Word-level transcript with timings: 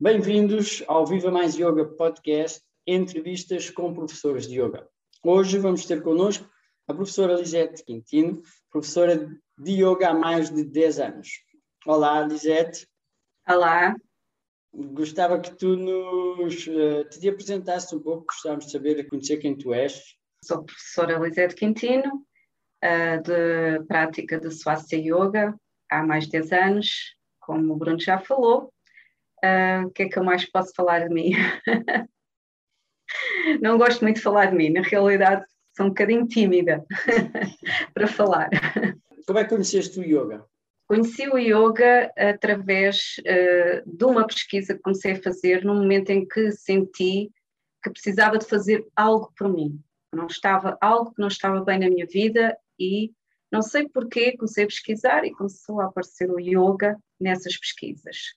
Bem-vindos 0.00 0.84
ao 0.86 1.04
Viva 1.04 1.28
Mais 1.28 1.56
Yoga 1.56 1.84
Podcast, 1.84 2.62
entrevistas 2.86 3.68
com 3.68 3.92
professores 3.92 4.46
de 4.46 4.60
yoga. 4.60 4.88
Hoje 5.24 5.58
vamos 5.58 5.84
ter 5.86 6.04
connosco 6.04 6.48
a 6.86 6.94
professora 6.94 7.34
Lisete 7.34 7.82
Quintino, 7.82 8.40
professora 8.70 9.28
de 9.58 9.72
yoga 9.72 10.10
há 10.10 10.14
mais 10.14 10.50
de 10.50 10.62
10 10.62 11.00
anos. 11.00 11.28
Olá, 11.84 12.20
Lisete. 12.20 12.86
Olá. 13.48 13.96
Gostava 14.72 15.40
que 15.40 15.50
tu 15.56 15.74
nos 15.74 16.68
uh, 16.68 17.04
te 17.10 17.28
apresentasses 17.28 17.92
um 17.92 17.98
pouco, 17.98 18.26
gostávamos 18.26 18.66
de 18.66 18.70
saber, 18.70 19.08
conhecer 19.08 19.38
quem 19.38 19.58
tu 19.58 19.74
és. 19.74 20.00
Sou 20.44 20.62
professora 20.62 21.18
Lisete 21.18 21.56
Quintino, 21.56 22.24
uh, 22.84 23.20
de 23.24 23.84
prática 23.88 24.38
de 24.38 24.48
Swastika 24.52 25.02
Yoga 25.02 25.58
há 25.90 26.04
mais 26.04 26.26
de 26.26 26.38
10 26.38 26.52
anos, 26.52 27.16
como 27.40 27.72
o 27.72 27.76
Bruno 27.76 27.98
já 27.98 28.20
falou. 28.20 28.72
Uh, 29.44 29.86
o 29.86 29.90
que 29.90 30.04
é 30.04 30.08
que 30.08 30.18
eu 30.18 30.24
mais 30.24 30.44
posso 30.50 30.72
falar 30.74 31.06
de 31.06 31.14
mim? 31.14 31.32
Não 33.62 33.78
gosto 33.78 34.02
muito 34.02 34.16
de 34.16 34.22
falar 34.22 34.46
de 34.46 34.56
mim, 34.56 34.70
na 34.70 34.82
realidade 34.82 35.44
sou 35.76 35.86
um 35.86 35.90
bocadinho 35.90 36.26
tímida 36.26 36.84
para 37.94 38.08
falar. 38.08 38.50
Como 39.26 39.38
é 39.38 39.44
que 39.44 39.50
conheceste 39.50 40.00
o 40.00 40.02
yoga? 40.02 40.44
Conheci 40.88 41.28
o 41.28 41.38
yoga 41.38 42.10
através 42.16 43.16
uh, 43.20 43.96
de 43.96 44.04
uma 44.04 44.26
pesquisa 44.26 44.74
que 44.74 44.80
comecei 44.80 45.12
a 45.12 45.22
fazer 45.22 45.64
no 45.64 45.74
momento 45.74 46.10
em 46.10 46.26
que 46.26 46.50
senti 46.50 47.30
que 47.82 47.90
precisava 47.90 48.38
de 48.38 48.46
fazer 48.46 48.84
algo 48.96 49.32
por 49.36 49.48
mim. 49.48 49.80
Não 50.12 50.26
estava 50.26 50.76
algo 50.80 51.14
que 51.14 51.20
não 51.20 51.28
estava 51.28 51.62
bem 51.62 51.78
na 51.78 51.88
minha 51.88 52.06
vida 52.06 52.56
e 52.78 53.12
não 53.52 53.62
sei 53.62 53.88
porquê 53.88 54.36
comecei 54.36 54.64
a 54.64 54.66
pesquisar 54.66 55.24
e 55.24 55.32
começou 55.32 55.80
a 55.80 55.86
aparecer 55.86 56.30
o 56.30 56.40
yoga 56.40 56.98
nessas 57.20 57.56
pesquisas 57.56 58.34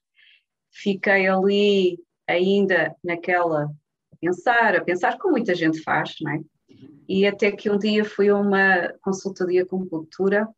fiquei 0.72 1.28
ali 1.28 1.98
ainda 2.26 2.96
naquela 3.04 3.64
a 4.12 4.16
pensar, 4.20 4.76
a 4.76 4.84
pensar 4.84 5.18
como 5.18 5.32
muita 5.32 5.54
gente 5.54 5.82
faz, 5.82 6.14
não 6.20 6.32
é? 6.32 6.40
E 7.08 7.26
até 7.26 7.52
que 7.52 7.70
um 7.70 7.78
dia 7.78 8.04
fui 8.04 8.28
a 8.28 8.36
uma 8.36 8.92
consultoria 9.02 9.66
com 9.66 9.86
cultura 9.86 10.48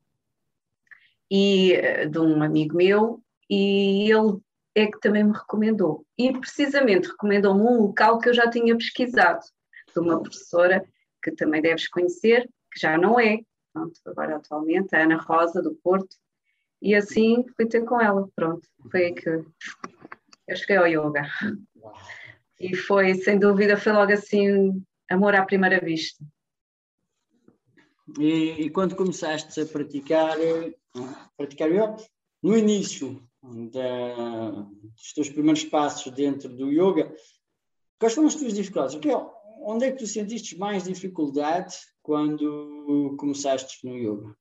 e 1.30 1.72
eh, 1.72 2.06
de 2.06 2.18
um 2.18 2.42
amigo 2.42 2.76
meu 2.76 3.22
e 3.50 4.10
ele 4.10 4.38
é 4.74 4.86
que 4.86 5.00
também 5.00 5.24
me 5.24 5.32
recomendou. 5.32 6.04
E 6.18 6.32
precisamente 6.38 7.08
recomendou-me 7.08 7.62
um 7.62 7.82
local 7.82 8.18
que 8.18 8.28
eu 8.28 8.34
já 8.34 8.48
tinha 8.48 8.76
pesquisado, 8.76 9.44
de 9.92 10.00
uma 10.00 10.20
professora 10.20 10.84
que 11.22 11.32
também 11.32 11.62
deves 11.62 11.88
conhecer, 11.88 12.48
que 12.72 12.80
já 12.80 12.98
não 12.98 13.18
é, 13.18 13.40
pronto, 13.72 13.98
agora 14.06 14.36
atualmente, 14.36 14.94
a 14.94 15.02
Ana 15.04 15.16
Rosa, 15.16 15.62
do 15.62 15.74
Porto, 15.76 16.16
e 16.84 16.94
assim 16.94 17.42
fui 17.56 17.66
ter 17.66 17.82
com 17.86 17.98
ela, 17.98 18.28
pronto, 18.36 18.68
foi 18.90 19.06
aí 19.06 19.14
que 19.14 19.26
eu 19.26 20.56
cheguei 20.56 20.76
ao 20.76 20.86
yoga. 20.86 21.26
E 22.60 22.76
foi, 22.76 23.14
sem 23.14 23.38
dúvida, 23.38 23.78
foi 23.78 23.92
logo 23.92 24.12
assim, 24.12 24.84
amor 25.10 25.34
à 25.34 25.46
primeira 25.46 25.80
vista. 25.80 26.22
E, 28.18 28.64
e 28.64 28.70
quando 28.70 28.96
começaste 28.96 29.58
a 29.58 29.64
praticar, 29.64 30.36
praticar 31.38 31.70
yoga, 31.70 31.96
no 32.42 32.54
início 32.54 33.26
da, 33.72 34.50
dos 34.50 35.12
teus 35.14 35.30
primeiros 35.30 35.64
passos 35.64 36.12
dentro 36.12 36.50
do 36.50 36.70
yoga, 36.70 37.10
quais 37.98 38.14
foram 38.14 38.28
as 38.28 38.34
tuas 38.34 38.52
dificuldades? 38.52 38.96
Okay, 38.96 39.10
onde 39.62 39.86
é 39.86 39.90
que 39.90 40.00
tu 40.00 40.06
sentiste 40.06 40.58
mais 40.58 40.84
dificuldade 40.84 41.76
quando 42.02 43.16
começaste 43.18 43.86
no 43.86 43.96
yoga? 43.96 44.36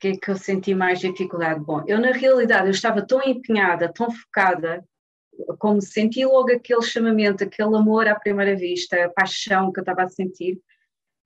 Que 0.00 0.08
é 0.08 0.16
que 0.16 0.30
eu 0.30 0.36
senti 0.36 0.74
mais 0.74 1.00
dificuldade? 1.00 1.60
Bom, 1.60 1.82
eu 1.86 2.00
na 2.00 2.12
realidade 2.12 2.66
eu 2.66 2.70
estava 2.70 3.04
tão 3.04 3.20
empenhada, 3.22 3.92
tão 3.92 4.10
focada 4.10 4.84
como 5.58 5.80
senti 5.80 6.24
logo 6.24 6.52
aquele 6.52 6.82
chamamento, 6.82 7.44
aquele 7.44 7.76
amor 7.76 8.08
à 8.08 8.14
primeira 8.14 8.56
vista, 8.56 9.04
a 9.04 9.08
paixão 9.08 9.72
que 9.72 9.78
eu 9.78 9.82
estava 9.82 10.02
a 10.02 10.08
sentir, 10.08 10.60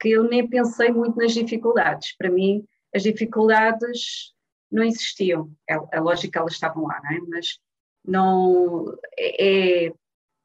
que 0.00 0.10
eu 0.10 0.24
nem 0.24 0.46
pensei 0.48 0.90
muito 0.90 1.16
nas 1.16 1.32
dificuldades. 1.32 2.14
Para 2.16 2.30
mim, 2.30 2.64
as 2.94 3.02
dificuldades 3.02 4.32
não 4.70 4.82
existiam. 4.82 5.50
É, 5.68 5.76
é 5.92 6.00
lógico 6.00 6.32
que 6.32 6.38
elas 6.38 6.52
estavam 6.54 6.84
lá, 6.84 7.00
não 7.02 7.10
é? 7.10 7.20
Mas 7.28 7.58
não 8.04 8.98
é, 9.16 9.86
é 9.86 9.92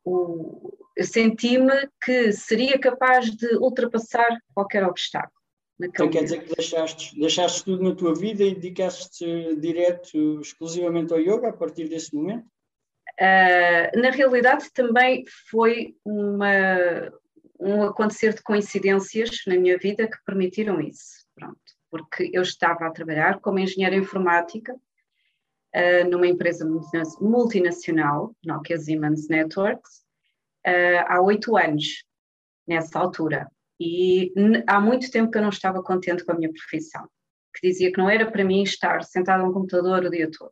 o, 0.04 0.78
eu 0.96 1.04
senti-me 1.04 1.90
que 2.04 2.32
seria 2.32 2.80
capaz 2.80 3.30
de 3.30 3.56
ultrapassar 3.58 4.38
qualquer 4.54 4.84
obstáculo. 4.84 5.37
Então 5.80 6.10
quer 6.10 6.24
dizer 6.24 6.44
que 6.44 6.56
deixaste, 6.56 7.20
deixaste 7.20 7.64
tudo 7.64 7.84
na 7.84 7.96
tua 7.96 8.16
vida 8.16 8.44
e 8.44 8.56
dedicaste-te 8.56 9.56
direto, 9.58 10.42
exclusivamente 10.42 11.14
ao 11.14 11.20
yoga 11.20 11.50
a 11.50 11.54
partir 11.54 11.88
desse 11.88 12.16
momento? 12.16 12.48
Uh, 13.20 14.00
na 14.00 14.10
realidade, 14.12 14.72
também 14.74 15.24
foi 15.50 15.96
uma, 16.04 17.12
um 17.60 17.84
acontecer 17.84 18.34
de 18.34 18.42
coincidências 18.42 19.42
na 19.46 19.56
minha 19.56 19.78
vida 19.78 20.08
que 20.08 20.18
permitiram 20.26 20.82
isso. 20.82 21.26
Pronto, 21.36 21.60
porque 21.92 22.30
eu 22.34 22.42
estava 22.42 22.88
a 22.88 22.92
trabalhar 22.92 23.40
como 23.40 23.60
engenheira 23.60 23.96
informática 23.96 24.74
uh, 24.74 26.10
numa 26.10 26.28
empresa 26.28 26.68
multinacional, 27.20 28.36
Nokia 28.44 28.78
Siemens 28.80 29.28
Networks, 29.28 30.04
uh, 30.66 31.06
há 31.08 31.22
oito 31.22 31.56
anos, 31.56 32.04
nessa 32.68 33.00
altura. 33.00 33.48
E 33.80 34.34
há 34.68 34.80
muito 34.80 35.12
tempo 35.12 35.32
que 35.32 35.38
eu 35.38 35.42
não 35.42 35.50
estava 35.50 35.84
contente 35.84 36.26
com 36.26 36.32
a 36.32 36.36
minha 36.36 36.52
profissão, 36.52 37.08
que 37.56 37.68
dizia 37.68 37.92
que 37.92 37.98
não 37.98 38.10
era 38.10 38.30
para 38.30 38.44
mim 38.44 38.64
estar 38.64 39.04
sentada 39.04 39.44
no 39.44 39.54
computador 39.54 40.04
o 40.04 40.10
dia 40.10 40.30
todo, 40.32 40.52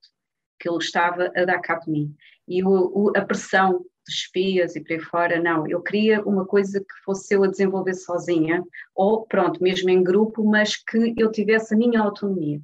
que 0.60 0.70
ele 0.70 0.78
estava 0.78 1.32
a 1.36 1.46
dar 1.46 1.60
cabo 1.60 1.86
de 1.86 1.92
mim 1.92 2.16
e 2.48 2.64
o, 2.64 2.70
o, 2.70 3.18
a 3.18 3.22
pressão 3.22 3.86
de 4.08 4.14
espias 4.14 4.76
e 4.76 4.82
por 4.84 4.94
aí 4.94 5.00
fora, 5.00 5.42
não. 5.42 5.68
Eu 5.68 5.82
queria 5.82 6.22
uma 6.24 6.46
coisa 6.46 6.80
que 6.80 7.04
fosse 7.04 7.34
eu 7.34 7.44
a 7.44 7.48
desenvolver 7.48 7.96
sozinha, 7.96 8.64
ou 8.94 9.26
pronto, 9.26 9.62
mesmo 9.62 9.90
em 9.90 10.04
grupo, 10.04 10.44
mas 10.44 10.76
que 10.76 11.14
eu 11.18 11.32
tivesse 11.32 11.74
a 11.74 11.78
minha 11.78 12.02
autonomia. 12.02 12.62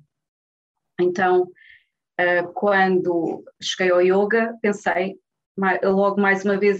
Então, 0.99 1.43
uh, 1.43 2.53
quando 2.53 3.43
cheguei 3.61 3.91
ao 3.91 4.01
yoga, 4.01 4.55
pensei 4.61 5.19
logo 5.83 6.21
mais 6.21 6.45
uma 6.45 6.57
vez, 6.57 6.79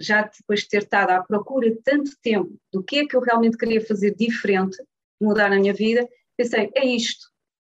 já 0.00 0.22
depois 0.22 0.60
de 0.60 0.68
ter 0.68 0.82
estado 0.82 1.10
à 1.10 1.22
procura 1.22 1.76
tanto 1.84 2.12
tempo 2.22 2.56
do 2.72 2.82
que 2.82 3.00
é 3.00 3.06
que 3.06 3.16
eu 3.16 3.20
realmente 3.20 3.56
queria 3.56 3.84
fazer 3.84 4.14
diferente, 4.14 4.76
mudar 5.20 5.50
na 5.50 5.56
minha 5.56 5.74
vida, 5.74 6.08
pensei, 6.36 6.70
é 6.74 6.86
isto, 6.86 7.26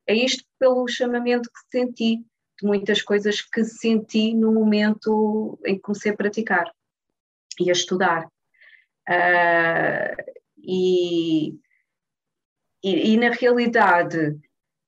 é 0.08 0.14
isto 0.14 0.44
pelo 0.60 0.88
chamamento 0.88 1.50
que 1.50 1.78
senti 1.78 2.18
de 2.18 2.68
muitas 2.68 3.02
coisas 3.02 3.42
que 3.42 3.64
senti 3.64 4.34
no 4.34 4.54
momento 4.54 5.60
em 5.66 5.76
que 5.76 5.82
comecei 5.82 6.12
a 6.12 6.16
praticar 6.16 6.72
e 7.60 7.70
a 7.70 7.74
estudar. 7.74 8.28
Uh, 9.10 10.42
e, 10.58 11.60
e, 12.84 13.14
e, 13.14 13.18
na 13.18 13.32
realidade, 13.32 14.40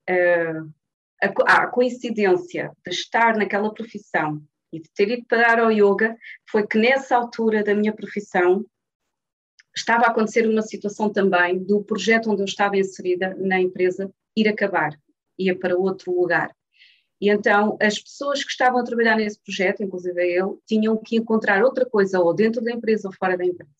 uh, 0.09 0.73
a, 1.21 1.63
a, 1.63 1.67
coincidência 1.67 2.71
de 2.85 2.93
estar 2.93 3.35
naquela 3.35 3.73
profissão 3.73 4.41
e 4.73 4.79
de 4.79 4.89
ter 4.91 5.09
ido 5.09 5.25
parar 5.27 5.59
ao 5.59 5.71
yoga 5.71 6.17
foi 6.49 6.65
que 6.65 6.79
nessa 6.79 7.15
altura 7.15 7.63
da 7.63 7.75
minha 7.75 7.93
profissão 7.93 8.65
estava 9.75 10.05
a 10.05 10.09
acontecer 10.09 10.49
uma 10.49 10.63
situação 10.63 11.11
também 11.11 11.63
do 11.63 11.83
projeto 11.83 12.31
onde 12.31 12.41
eu 12.41 12.45
estava 12.45 12.75
inserida 12.75 13.35
na 13.35 13.61
empresa 13.61 14.11
ir 14.35 14.47
acabar, 14.47 14.99
ia 15.37 15.57
para 15.57 15.77
outro 15.77 16.11
lugar. 16.11 16.51
E 17.21 17.29
então 17.29 17.77
as 17.79 17.99
pessoas 17.99 18.43
que 18.43 18.49
estavam 18.49 18.79
a 18.79 18.83
trabalhar 18.83 19.15
nesse 19.15 19.39
projeto, 19.41 19.83
inclusive 19.83 20.21
eu, 20.33 20.61
tinham 20.65 20.97
que 20.97 21.17
encontrar 21.17 21.63
outra 21.63 21.85
coisa 21.85 22.19
ou 22.19 22.33
dentro 22.33 22.61
da 22.61 22.71
empresa 22.71 23.07
ou 23.07 23.13
fora 23.13 23.37
da 23.37 23.45
empresa. 23.45 23.71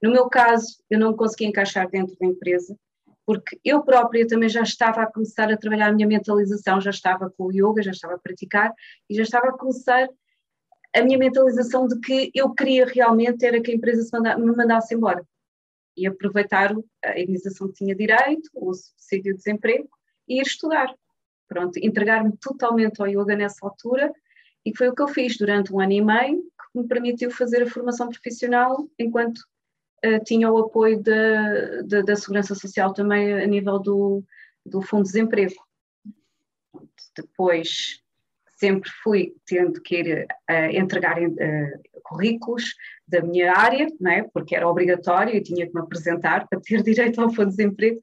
No 0.00 0.10
meu 0.10 0.28
caso, 0.28 0.82
eu 0.88 0.98
não 0.98 1.10
me 1.10 1.16
consegui 1.16 1.46
encaixar 1.46 1.88
dentro 1.90 2.16
da 2.18 2.26
empresa, 2.26 2.76
porque 3.26 3.58
eu 3.64 3.82
própria 3.82 4.26
também 4.26 4.48
já 4.48 4.62
estava 4.62 5.02
a 5.02 5.06
começar 5.06 5.50
a 5.50 5.56
trabalhar 5.56 5.88
a 5.88 5.92
minha 5.92 6.06
mentalização, 6.06 6.80
já 6.80 6.90
estava 6.90 7.30
com 7.30 7.44
o 7.44 7.52
yoga, 7.52 7.82
já 7.82 7.92
estava 7.92 8.14
a 8.14 8.18
praticar 8.18 8.72
e 9.08 9.14
já 9.14 9.22
estava 9.22 9.48
a 9.48 9.52
começar 9.52 10.08
a 10.94 11.02
minha 11.02 11.18
mentalização 11.18 11.86
de 11.86 11.98
que 12.00 12.30
eu 12.34 12.52
queria 12.52 12.84
realmente 12.86 13.44
era 13.46 13.60
que 13.60 13.70
a 13.70 13.74
empresa 13.74 14.20
me 14.36 14.56
mandasse 14.56 14.94
embora. 14.94 15.26
E 15.96 16.06
aproveitar 16.06 16.74
a 17.04 17.20
indenização 17.20 17.68
que 17.68 17.74
tinha 17.74 17.94
direito, 17.94 18.48
o 18.54 18.72
subsídio 18.74 19.32
de 19.32 19.38
desemprego 19.38 19.88
e 20.28 20.38
ir 20.38 20.42
estudar. 20.42 20.94
Pronto, 21.48 21.78
entregar-me 21.78 22.36
totalmente 22.38 23.00
ao 23.00 23.08
yoga 23.08 23.36
nessa 23.36 23.64
altura 23.66 24.12
e 24.64 24.76
foi 24.76 24.88
o 24.88 24.94
que 24.94 25.02
eu 25.02 25.08
fiz 25.08 25.36
durante 25.36 25.72
um 25.72 25.80
ano 25.80 25.92
e 25.92 26.00
meio, 26.00 26.42
que 26.42 26.80
me 26.80 26.86
permitiu 26.86 27.30
fazer 27.30 27.62
a 27.62 27.70
formação 27.70 28.08
profissional 28.08 28.88
enquanto 28.98 29.42
tinha 30.24 30.50
o 30.50 30.58
apoio 30.58 31.00
da, 31.02 31.82
da, 31.82 32.02
da, 32.02 32.16
Segurança 32.16 32.54
Social 32.54 32.92
também 32.92 33.34
a 33.34 33.46
nível 33.46 33.78
do, 33.78 34.24
do 34.64 34.82
Fundo 34.82 35.04
de 35.04 35.12
Desemprego. 35.12 35.54
Depois 37.16 38.02
sempre 38.56 38.90
fui 39.02 39.34
tendo 39.44 39.80
que 39.82 39.96
ir 39.96 40.26
uh, 40.50 40.76
entregar 40.76 41.20
uh, 41.20 42.00
currículos 42.04 42.74
da 43.12 43.22
minha 43.22 43.52
área, 43.52 43.86
não 44.00 44.10
é? 44.10 44.22
porque 44.22 44.56
era 44.56 44.68
obrigatório 44.68 45.36
e 45.36 45.42
tinha 45.42 45.66
que 45.66 45.74
me 45.74 45.80
apresentar 45.80 46.48
para 46.48 46.60
ter 46.60 46.82
direito 46.82 47.20
ao 47.20 47.30
fundo 47.30 47.50
de 47.50 47.56
desemprego, 47.56 48.00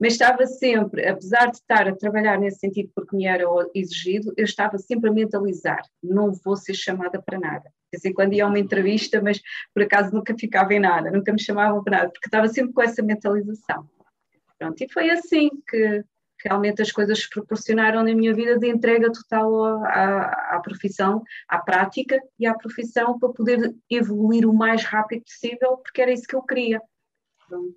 mas 0.00 0.12
estava 0.12 0.46
sempre, 0.46 1.06
apesar 1.06 1.46
de 1.46 1.56
estar 1.56 1.88
a 1.88 1.94
trabalhar 1.94 2.38
nesse 2.38 2.58
sentido 2.58 2.90
porque 2.94 3.16
me 3.16 3.26
era 3.26 3.44
exigido, 3.74 4.32
eu 4.36 4.44
estava 4.44 4.76
sempre 4.78 5.08
a 5.10 5.12
mentalizar, 5.12 5.80
não 6.02 6.32
vou 6.32 6.56
ser 6.56 6.74
chamada 6.74 7.22
para 7.22 7.38
nada. 7.38 7.70
De 7.90 7.98
vez 7.98 8.04
em 8.04 8.12
quando 8.12 8.34
ia 8.34 8.44
a 8.44 8.48
uma 8.48 8.58
entrevista, 8.58 9.22
mas 9.22 9.40
por 9.72 9.82
acaso 9.82 10.14
nunca 10.14 10.36
ficava 10.36 10.74
em 10.74 10.80
nada, 10.80 11.10
nunca 11.10 11.32
me 11.32 11.40
chamavam 11.40 11.82
para 11.82 11.98
nada, 11.98 12.10
porque 12.10 12.28
estava 12.28 12.48
sempre 12.48 12.72
com 12.72 12.82
essa 12.82 13.02
mentalização. 13.02 13.88
Pronto, 14.58 14.82
e 14.82 14.92
foi 14.92 15.08
assim 15.10 15.50
que 15.68 16.04
realmente 16.44 16.82
as 16.82 16.92
coisas 16.92 17.20
se 17.20 17.28
proporcionaram 17.28 18.02
na 18.02 18.14
minha 18.14 18.34
vida 18.34 18.58
de 18.58 18.68
entrega 18.68 19.10
total 19.12 19.64
à, 19.84 20.56
à, 20.56 20.60
profissão, 20.62 21.22
à 21.48 21.58
prática 21.58 22.20
e 22.38 22.46
à 22.46 22.54
profissão 22.54 23.18
para 23.18 23.32
poder 23.32 23.74
evoluir 23.90 24.48
o 24.48 24.54
mais 24.54 24.84
rápido 24.84 25.24
possível, 25.24 25.76
porque 25.78 26.02
era 26.02 26.12
isso 26.12 26.26
que 26.26 26.36
eu 26.36 26.42
queria. 26.42 26.80
Pronto. 27.48 27.76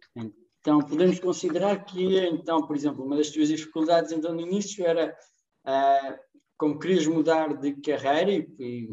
Então, 0.60 0.80
podemos 0.80 1.20
considerar 1.20 1.84
que, 1.86 2.20
então, 2.28 2.66
por 2.68 2.76
exemplo, 2.76 3.04
uma 3.04 3.18
das 3.18 3.32
tuas 3.32 3.48
dificuldades 3.48 4.12
então, 4.12 4.34
no 4.34 4.42
início 4.42 4.86
era 4.86 5.16
uh, 5.66 6.20
como 6.56 6.78
querias 6.78 7.08
mudar 7.08 7.58
de 7.58 7.74
carreira 7.82 8.32
e, 8.32 8.48
e 8.60 8.90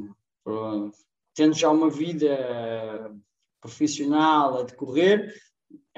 tendo 1.34 1.54
já 1.54 1.68
uma 1.68 1.90
vida 1.90 3.14
profissional 3.60 4.58
a 4.58 4.62
decorrer, 4.62 5.34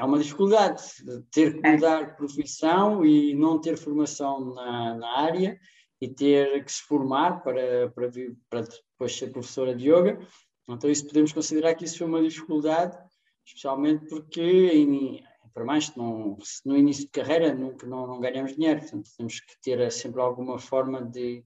é 0.00 0.04
uma 0.04 0.18
dificuldade 0.18 0.82
ter 1.30 1.60
que 1.60 1.66
é. 1.66 1.72
mudar 1.72 2.02
de 2.04 2.16
profissão 2.16 3.04
e 3.04 3.34
não 3.34 3.60
ter 3.60 3.76
formação 3.76 4.54
na, 4.54 4.94
na 4.94 5.18
área 5.18 5.60
e 6.00 6.08
ter 6.08 6.64
que 6.64 6.72
se 6.72 6.82
formar 6.84 7.42
para, 7.42 7.90
para, 7.90 8.10
para 8.48 8.62
depois 8.62 9.14
ser 9.14 9.30
professora 9.30 9.74
de 9.74 9.90
yoga. 9.90 10.18
Então, 10.66 10.88
isso 10.88 11.06
podemos 11.06 11.34
considerar 11.34 11.74
que 11.74 11.84
isso 11.84 11.98
foi 11.98 12.06
uma 12.06 12.22
dificuldade, 12.22 12.96
especialmente 13.44 14.06
porque, 14.06 14.40
em, 14.40 15.22
para 15.52 15.66
mais, 15.66 15.94
não, 15.94 16.38
no 16.64 16.78
início 16.78 17.04
de 17.04 17.10
carreira 17.10 17.54
nunca, 17.54 17.86
não, 17.86 18.06
não 18.06 18.20
ganhamos 18.20 18.56
dinheiro, 18.56 18.80
portanto, 18.80 19.10
temos 19.18 19.40
que 19.40 19.60
ter 19.60 19.92
sempre 19.92 20.22
alguma 20.22 20.58
forma 20.58 21.02
de, 21.02 21.44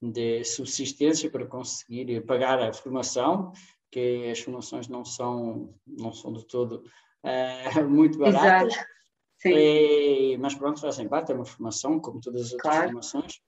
de 0.00 0.44
subsistência 0.44 1.28
para 1.28 1.44
conseguir 1.44 2.24
pagar 2.24 2.62
a 2.62 2.72
formação, 2.72 3.50
que 3.90 4.30
as 4.30 4.38
formações 4.38 4.86
não 4.86 5.04
são, 5.04 5.74
não 5.84 6.12
são 6.12 6.32
de 6.32 6.46
todo 6.46 6.84
uh, 7.24 7.84
muito 7.88 8.18
baratas. 8.18 8.74
Exato. 8.74 8.86
E, 9.44 10.36
mas 10.38 10.54
pronto, 10.54 10.80
fazem 10.80 11.08
parte, 11.08 11.30
é 11.30 11.34
uma 11.34 11.44
formação, 11.44 12.00
como 12.00 12.20
todas 12.20 12.46
as 12.46 12.52
outras 12.52 12.72
claro. 12.72 12.86
formações. 12.88 13.40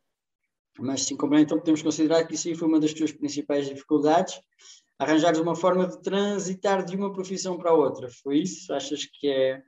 Mas 0.79 1.03
sim, 1.03 1.17
como 1.17 1.35
então 1.37 1.59
podemos 1.59 1.83
considerar 1.83 2.25
que 2.25 2.35
isso 2.35 2.55
foi 2.55 2.69
uma 2.69 2.79
das 2.79 2.93
tuas 2.93 3.11
principais 3.11 3.67
dificuldades, 3.67 4.41
arranjares 4.99 5.41
uma 5.41 5.57
forma 5.57 5.89
de 5.89 6.01
transitar 6.01 6.85
de 6.85 6.95
uma 6.97 7.13
profissão 7.13 7.59
para 7.59 7.73
outra. 7.73 8.09
Foi 8.23 8.39
isso? 8.39 8.73
Achas 8.73 9.05
que 9.05 9.29
é 9.29 9.63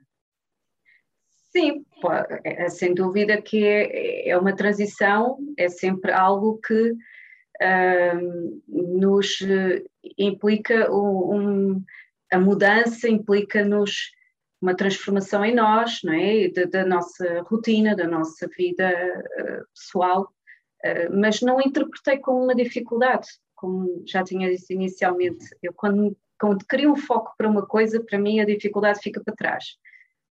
Sim, 1.51 1.85
é, 2.45 2.69
sem 2.69 2.93
dúvida 2.93 3.41
que 3.41 3.61
é, 3.65 4.29
é, 4.29 4.37
uma 4.37 4.55
transição, 4.55 5.37
é 5.57 5.67
sempre 5.67 6.09
algo 6.13 6.57
que 6.65 6.91
uh, 6.91 8.61
nos 8.67 9.39
implica 10.17 10.89
um, 10.89 11.83
a 12.31 12.39
mudança 12.39 13.09
implica-nos 13.09 14.11
uma 14.61 14.75
transformação 14.75 15.43
em 15.43 15.55
nós, 15.55 15.99
não 16.03 16.13
é? 16.13 16.47
Da, 16.49 16.65
da 16.65 16.85
nossa 16.85 17.41
rotina, 17.41 17.95
da 17.95 18.07
nossa 18.07 18.47
vida 18.55 18.89
uh, 18.89 19.65
pessoal, 19.73 20.31
uh, 20.85 21.19
mas 21.19 21.41
não 21.41 21.59
interpretei 21.59 22.19
como 22.19 22.43
uma 22.43 22.55
dificuldade, 22.55 23.27
como 23.55 24.03
já 24.05 24.23
tinha 24.23 24.49
dito 24.49 24.71
inicialmente. 24.71 25.45
Eu, 25.61 25.73
quando, 25.73 26.15
quando 26.39 26.65
crio 26.65 26.91
um 26.91 26.95
foco 26.95 27.33
para 27.37 27.49
uma 27.49 27.65
coisa, 27.65 28.03
para 28.03 28.19
mim 28.19 28.39
a 28.39 28.45
dificuldade 28.45 28.99
fica 29.01 29.21
para 29.23 29.35
trás 29.35 29.77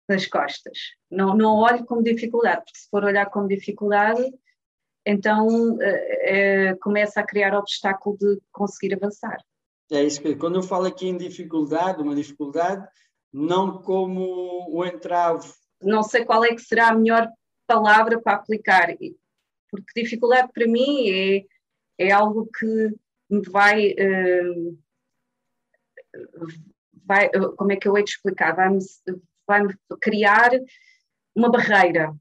das 0.09 0.27
costas. 0.27 0.77
Não, 1.09 1.35
não 1.35 1.55
olho 1.55 1.85
como 1.85 2.03
dificuldade, 2.03 2.63
porque 2.65 2.79
se 2.79 2.89
for 2.89 3.03
olhar 3.03 3.27
como 3.27 3.47
dificuldade, 3.47 4.23
então 5.05 5.75
uh, 5.75 6.79
começa 6.81 7.21
a 7.21 7.25
criar 7.25 7.55
obstáculo 7.55 8.17
de 8.17 8.39
conseguir 8.51 8.95
avançar. 8.95 9.37
É 9.91 10.03
isso 10.03 10.21
que 10.21 10.35
quando 10.35 10.55
eu 10.55 10.63
falo 10.63 10.85
aqui 10.85 11.07
em 11.07 11.17
dificuldade, 11.17 12.01
uma 12.01 12.15
dificuldade, 12.15 12.87
não 13.31 13.81
como 13.81 14.67
o 14.69 14.83
entrave. 14.85 15.51
Não 15.81 16.01
sei 16.01 16.25
qual 16.25 16.43
é 16.43 16.49
que 16.49 16.61
será 16.61 16.89
a 16.89 16.95
melhor 16.95 17.29
palavra 17.67 18.21
para 18.21 18.37
aplicar, 18.37 18.87
porque 19.69 20.01
dificuldade 20.01 20.51
para 20.53 20.67
mim 20.67 21.09
é, 21.09 21.45
é 21.97 22.11
algo 22.11 22.47
que 22.47 22.65
me 23.29 23.41
vai, 23.49 23.91
uh, 23.91 24.77
vai, 27.05 27.29
como 27.57 27.71
é 27.71 27.75
que 27.75 27.87
eu 27.87 27.97
hei 27.97 28.03
de 28.03 28.11
explicar, 28.11 28.55
vai-me 28.55 28.79
vai 29.47 29.61
criar 30.01 30.51
uma 31.35 31.51
barreira, 31.51 32.15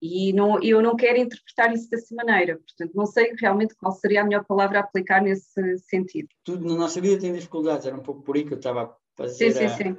e 0.00 0.32
não, 0.32 0.62
eu 0.62 0.80
não 0.80 0.96
quero 0.96 1.18
interpretar 1.18 1.72
isso 1.74 1.90
dessa 1.90 2.14
maneira, 2.14 2.56
portanto, 2.58 2.92
não 2.94 3.06
sei 3.06 3.34
realmente 3.38 3.74
qual 3.74 3.92
seria 3.92 4.22
a 4.22 4.24
melhor 4.24 4.44
palavra 4.44 4.78
a 4.78 4.82
aplicar 4.82 5.22
nesse 5.22 5.78
sentido. 5.78 6.28
Tudo 6.42 6.66
na 6.66 6.74
nossa 6.74 7.00
vida 7.00 7.20
tem 7.20 7.32
dificuldades, 7.32 7.86
era 7.86 7.96
um 7.96 8.02
pouco 8.02 8.22
por 8.22 8.36
aí 8.36 8.44
que 8.44 8.52
eu 8.54 8.58
estava 8.58 8.84
a 8.84 8.94
fazer. 9.14 9.52
Sim, 9.52 9.68
sim, 9.68 9.76
sim. 9.76 9.98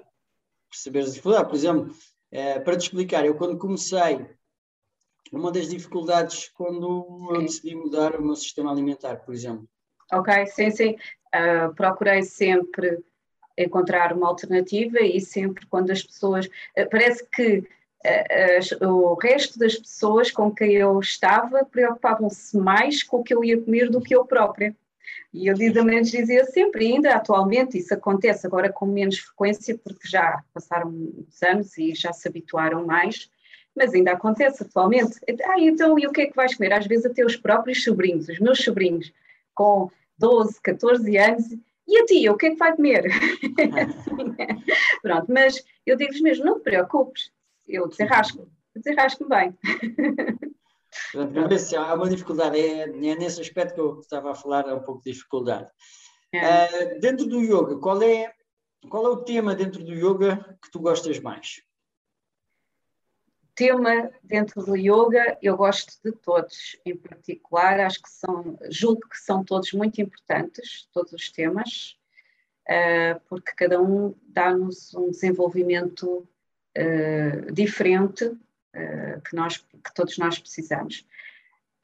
Perceber 0.69 0.99
as 0.99 1.13
dificuldades. 1.13 1.49
Por 1.49 1.55
exemplo, 1.55 1.95
é, 2.31 2.59
para 2.59 2.77
te 2.77 2.83
explicar, 2.83 3.25
eu 3.25 3.35
quando 3.35 3.57
comecei, 3.57 4.25
uma 5.31 5.51
das 5.51 5.69
dificuldades 5.69 6.49
quando 6.49 7.29
eu 7.31 7.41
decidi 7.41 7.75
mudar 7.75 8.15
o 8.15 8.23
meu 8.23 8.35
sistema 8.35 8.71
alimentar, 8.71 9.17
por 9.17 9.33
exemplo. 9.33 9.67
Ok, 10.11 10.45
sim, 10.47 10.71
sim. 10.71 10.95
Uh, 11.33 11.73
procurei 11.75 12.23
sempre 12.23 13.01
encontrar 13.57 14.13
uma 14.13 14.27
alternativa 14.27 14.99
e 14.99 15.21
sempre 15.21 15.65
quando 15.67 15.91
as 15.91 16.03
pessoas. 16.03 16.47
Uh, 16.47 16.89
parece 16.89 17.25
que 17.29 17.63
o 18.81 19.13
resto 19.15 19.59
das 19.59 19.75
pessoas 19.75 20.31
com 20.31 20.51
quem 20.51 20.73
eu 20.73 20.99
estava 20.99 21.63
preocupavam-se 21.65 22.57
mais 22.57 23.03
com 23.03 23.17
o 23.17 23.23
que 23.23 23.33
eu 23.33 23.43
ia 23.43 23.61
comer 23.61 23.89
do 23.89 24.01
que 24.01 24.15
eu 24.15 24.25
própria. 24.25 24.75
E 25.33 25.47
eu 25.47 25.55
menos 25.85 26.11
dizia 26.11 26.43
sempre, 26.45 26.85
ainda 26.85 27.15
atualmente 27.15 27.77
isso 27.77 27.93
acontece 27.93 28.45
agora 28.45 28.71
com 28.71 28.85
menos 28.85 29.19
frequência, 29.19 29.77
porque 29.77 30.07
já 30.07 30.43
passaram 30.53 30.89
uns 30.89 31.41
anos 31.41 31.77
e 31.77 31.95
já 31.95 32.11
se 32.11 32.27
habituaram 32.27 32.85
mais, 32.85 33.29
mas 33.73 33.93
ainda 33.93 34.11
acontece 34.11 34.63
atualmente. 34.63 35.19
Ah, 35.45 35.59
então 35.59 35.97
e 35.97 36.05
o 36.05 36.11
que 36.11 36.21
é 36.21 36.25
que 36.25 36.35
vais 36.35 36.55
comer? 36.55 36.73
Às 36.73 36.85
vezes 36.85 37.05
até 37.05 37.23
os 37.23 37.37
próprios 37.37 37.83
sobrinhos, 37.83 38.27
os 38.27 38.39
meus 38.39 38.61
sobrinhos, 38.61 39.13
com 39.53 39.89
12, 40.17 40.61
14 40.61 41.17
anos, 41.17 41.45
e 41.87 41.97
a 41.97 42.05
tia, 42.05 42.31
o 42.31 42.37
que 42.37 42.47
é 42.47 42.49
que 42.51 42.57
vai 42.57 42.75
comer? 42.75 43.05
Pronto, 45.01 45.25
mas 45.31 45.63
eu 45.85 45.95
digo-vos 45.95 46.21
mesmo, 46.21 46.45
não 46.45 46.59
te 46.59 46.63
preocupes, 46.63 47.31
eu 47.67 47.87
desenrasco, 47.87 48.51
desenrasco-me 48.75 49.29
bem. 49.29 49.57
se 51.59 51.75
há 51.75 51.93
uma 51.93 52.09
dificuldade, 52.09 52.59
é, 52.59 52.81
é, 52.81 52.87
nesse 52.87 53.41
aspecto 53.41 53.75
que 53.75 53.81
eu 53.81 53.99
estava 53.99 54.31
a 54.31 54.35
falar, 54.35 54.67
é 54.67 54.73
um 54.73 54.83
pouco 54.83 55.03
de 55.03 55.11
dificuldade. 55.11 55.69
É. 56.33 56.95
Uh, 56.95 56.99
dentro 56.99 57.25
do 57.25 57.41
yoga, 57.41 57.77
qual 57.77 58.01
é, 58.01 58.33
qual 58.89 59.05
é 59.05 59.09
o 59.09 59.23
tema 59.23 59.53
dentro 59.55 59.83
do 59.83 59.93
yoga 59.93 60.57
que 60.61 60.71
tu 60.71 60.79
gostas 60.79 61.19
mais? 61.19 61.61
Tema 63.53 64.09
dentro 64.23 64.63
do 64.63 64.75
yoga, 64.75 65.37
eu 65.41 65.57
gosto 65.57 65.93
de 66.03 66.11
todos, 66.13 66.77
em 66.85 66.95
particular, 66.95 67.81
acho 67.81 68.01
que 68.01 68.09
são, 68.09 68.57
julgo 68.69 69.01
que 69.09 69.17
são 69.17 69.43
todos 69.43 69.73
muito 69.73 70.01
importantes, 70.01 70.87
todos 70.93 71.11
os 71.11 71.29
temas, 71.29 71.97
uh, 72.69 73.19
porque 73.27 73.51
cada 73.53 73.81
um 73.81 74.15
dá-nos 74.23 74.93
um 74.95 75.11
desenvolvimento 75.11 76.27
uh, 76.77 77.51
diferente 77.51 78.25
uh, 78.25 79.21
que, 79.27 79.35
nós, 79.35 79.57
que 79.57 79.93
todos 79.93 80.17
nós 80.17 80.39
precisamos. 80.39 81.05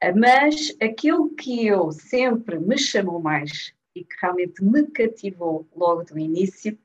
Uh, 0.02 0.18
mas 0.18 0.76
aquilo 0.80 1.34
que 1.34 1.66
eu 1.66 1.92
sempre 1.92 2.58
me 2.58 2.78
chamou 2.78 3.20
mais 3.20 3.74
e 3.94 4.04
que 4.04 4.16
realmente 4.20 4.62
me 4.62 4.86
cativou 4.86 5.68
logo 5.74 6.04
do 6.04 6.18
início 6.18 6.78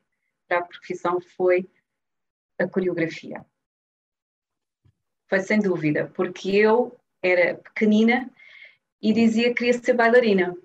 para 0.48 0.58
a 0.58 0.64
profissão 0.64 1.20
foi 1.20 1.68
a 2.58 2.68
coreografia. 2.68 3.44
Foi 5.28 5.40
sem 5.40 5.60
dúvida, 5.60 6.10
porque 6.14 6.50
eu 6.50 6.96
era 7.22 7.54
pequenina 7.54 8.30
e 9.00 9.12
dizia 9.12 9.48
que 9.48 9.54
queria 9.54 9.72
ser 9.72 9.94
bailarina. 9.94 10.56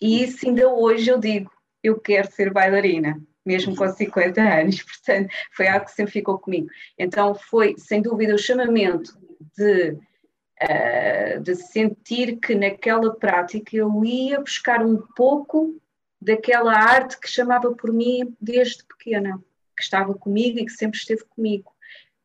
E 0.00 0.22
isso 0.22 0.46
ainda 0.46 0.68
hoje 0.68 1.10
eu 1.10 1.18
digo, 1.18 1.50
eu 1.82 1.98
quero 1.98 2.30
ser 2.30 2.52
bailarina 2.52 3.20
mesmo 3.44 3.74
com 3.74 3.88
50 3.88 4.40
anos, 4.40 4.82
portanto, 4.82 5.32
foi 5.52 5.66
algo 5.66 5.86
que 5.86 5.92
sempre 5.92 6.12
ficou 6.12 6.38
comigo. 6.38 6.68
Então, 6.98 7.34
foi, 7.34 7.74
sem 7.78 8.00
dúvida, 8.00 8.34
o 8.34 8.38
chamamento 8.38 9.18
de, 9.56 9.90
uh, 9.92 11.40
de 11.42 11.54
sentir 11.56 12.36
que 12.36 12.54
naquela 12.54 13.14
prática 13.14 13.76
eu 13.76 14.04
ia 14.04 14.40
buscar 14.40 14.84
um 14.84 14.96
pouco 15.16 15.80
daquela 16.20 16.72
arte 16.72 17.18
que 17.18 17.28
chamava 17.28 17.72
por 17.72 17.92
mim 17.92 18.34
desde 18.40 18.84
pequena, 18.84 19.42
que 19.76 19.82
estava 19.82 20.14
comigo 20.14 20.58
e 20.58 20.64
que 20.64 20.72
sempre 20.72 20.98
esteve 20.98 21.24
comigo, 21.24 21.72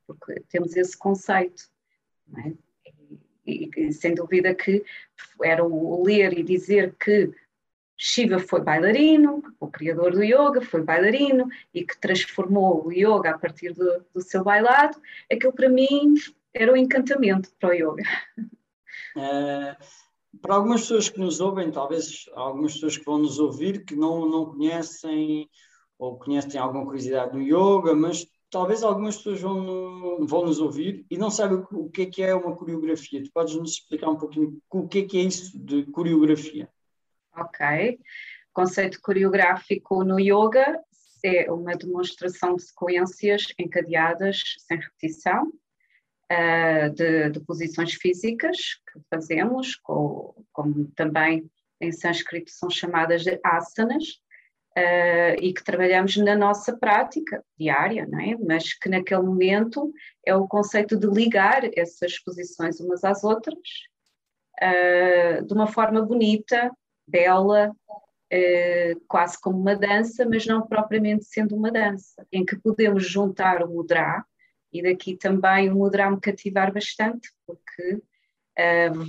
porque 0.05 0.41
temos 0.49 0.75
esse 0.75 0.95
conceito, 0.95 1.63
é? 2.37 2.51
e, 3.45 3.69
e, 3.75 3.93
sem 3.93 4.13
dúvida 4.13 4.53
que 4.53 4.83
era 5.43 5.65
o 5.65 6.03
ler 6.03 6.37
e 6.37 6.43
dizer 6.43 6.95
que 6.99 7.31
Shiva 7.97 8.37
foi 8.37 8.61
bailarino, 8.61 9.41
o 9.59 9.67
criador 9.67 10.11
do 10.11 10.23
yoga 10.23 10.61
foi 10.61 10.83
bailarino 10.83 11.47
e 11.73 11.83
que 11.83 11.99
transformou 11.99 12.85
o 12.85 12.91
yoga 12.91 13.31
a 13.31 13.37
partir 13.37 13.73
do, 13.73 14.05
do 14.13 14.21
seu 14.21 14.43
bailado, 14.43 15.01
aquilo 15.31 15.51
para 15.51 15.67
mim 15.67 16.13
era 16.53 16.71
um 16.71 16.77
encantamento 16.77 17.49
para 17.59 17.69
o 17.69 17.73
yoga. 17.73 18.03
Uh, 19.15 19.75
para 20.39 20.55
algumas 20.55 20.81
pessoas 20.81 21.09
que 21.09 21.19
nos 21.19 21.39
ouvem, 21.39 21.71
talvez 21.71 22.29
algumas 22.33 22.73
pessoas 22.73 22.97
que 22.97 23.05
vão 23.05 23.17
nos 23.17 23.39
ouvir 23.39 23.83
que 23.83 23.95
não, 23.95 24.29
não 24.29 24.45
conhecem 24.45 25.49
ou 25.97 26.19
conhecem 26.19 26.61
alguma 26.61 26.85
curiosidade 26.85 27.31
do 27.31 27.41
yoga, 27.41 27.95
mas 27.95 28.27
talvez 28.51 28.83
algumas 28.83 29.17
pessoas 29.17 29.41
vão, 29.41 30.25
vão 30.25 30.45
nos 30.45 30.59
ouvir 30.59 31.03
e 31.09 31.17
não 31.17 31.31
sabem 31.31 31.65
o 31.71 31.89
que 31.89 32.03
é 32.03 32.05
que 32.05 32.21
é 32.21 32.35
uma 32.35 32.55
coreografia. 32.55 33.23
Tu 33.23 33.31
podes 33.31 33.55
nos 33.55 33.71
explicar 33.71 34.09
um 34.09 34.17
pouquinho 34.17 34.61
o 34.69 34.87
que 34.87 34.99
é 34.99 35.05
que 35.05 35.17
é 35.17 35.21
isso 35.21 35.57
de 35.57 35.83
coreografia? 35.87 36.69
Ok. 37.37 37.99
Conceito 38.51 38.99
coreográfico 39.01 40.03
no 40.03 40.19
yoga 40.19 40.79
é 41.23 41.51
uma 41.51 41.75
demonstração 41.75 42.55
de 42.55 42.63
sequências 42.63 43.47
encadeadas 43.59 44.55
sem 44.59 44.79
repetição, 44.79 45.47
uh, 46.31 46.89
de, 46.93 47.29
de, 47.29 47.39
posições 47.41 47.93
físicas 47.93 48.57
que 48.91 48.99
fazemos, 49.09 49.75
com, 49.75 50.33
como 50.51 50.85
também 50.95 51.49
em 51.79 51.91
sânscrito 51.91 52.49
são 52.51 52.69
chamadas 52.69 53.23
de 53.23 53.39
asanas, 53.43 54.19
uh, 54.77 55.41
e 55.41 55.53
que 55.53 55.63
trabalhamos 55.63 56.17
na 56.17 56.35
nossa 56.35 56.77
prática 56.77 57.43
diária, 57.57 58.07
não 58.07 58.19
é? 58.19 58.37
mas 58.37 58.73
que 58.73 58.89
naquele 58.89 59.21
momento 59.21 59.91
é 60.25 60.35
o 60.35 60.47
conceito 60.47 60.97
de 60.97 61.07
ligar 61.07 61.63
essas 61.77 62.19
posições 62.19 62.79
umas 62.79 63.03
às 63.03 63.23
outras 63.23 63.57
uh, 64.61 65.45
de 65.45 65.53
uma 65.53 65.67
forma 65.67 66.01
bonita, 66.01 66.71
bela, 67.07 67.71
uh, 67.71 69.01
quase 69.07 69.39
como 69.39 69.57
uma 69.57 69.75
dança, 69.75 70.27
mas 70.27 70.45
não 70.45 70.67
propriamente 70.67 71.25
sendo 71.25 71.55
uma 71.55 71.71
dança, 71.71 72.25
em 72.31 72.45
que 72.45 72.57
podemos 72.57 73.07
juntar 73.07 73.63
o 73.63 73.69
mudra, 73.69 74.25
e 74.71 74.83
daqui 74.83 75.15
também 75.15 75.69
o 75.69 75.75
mudra 75.75 76.11
me 76.11 76.19
cativar 76.19 76.73
bastante, 76.73 77.31
porque 77.45 78.01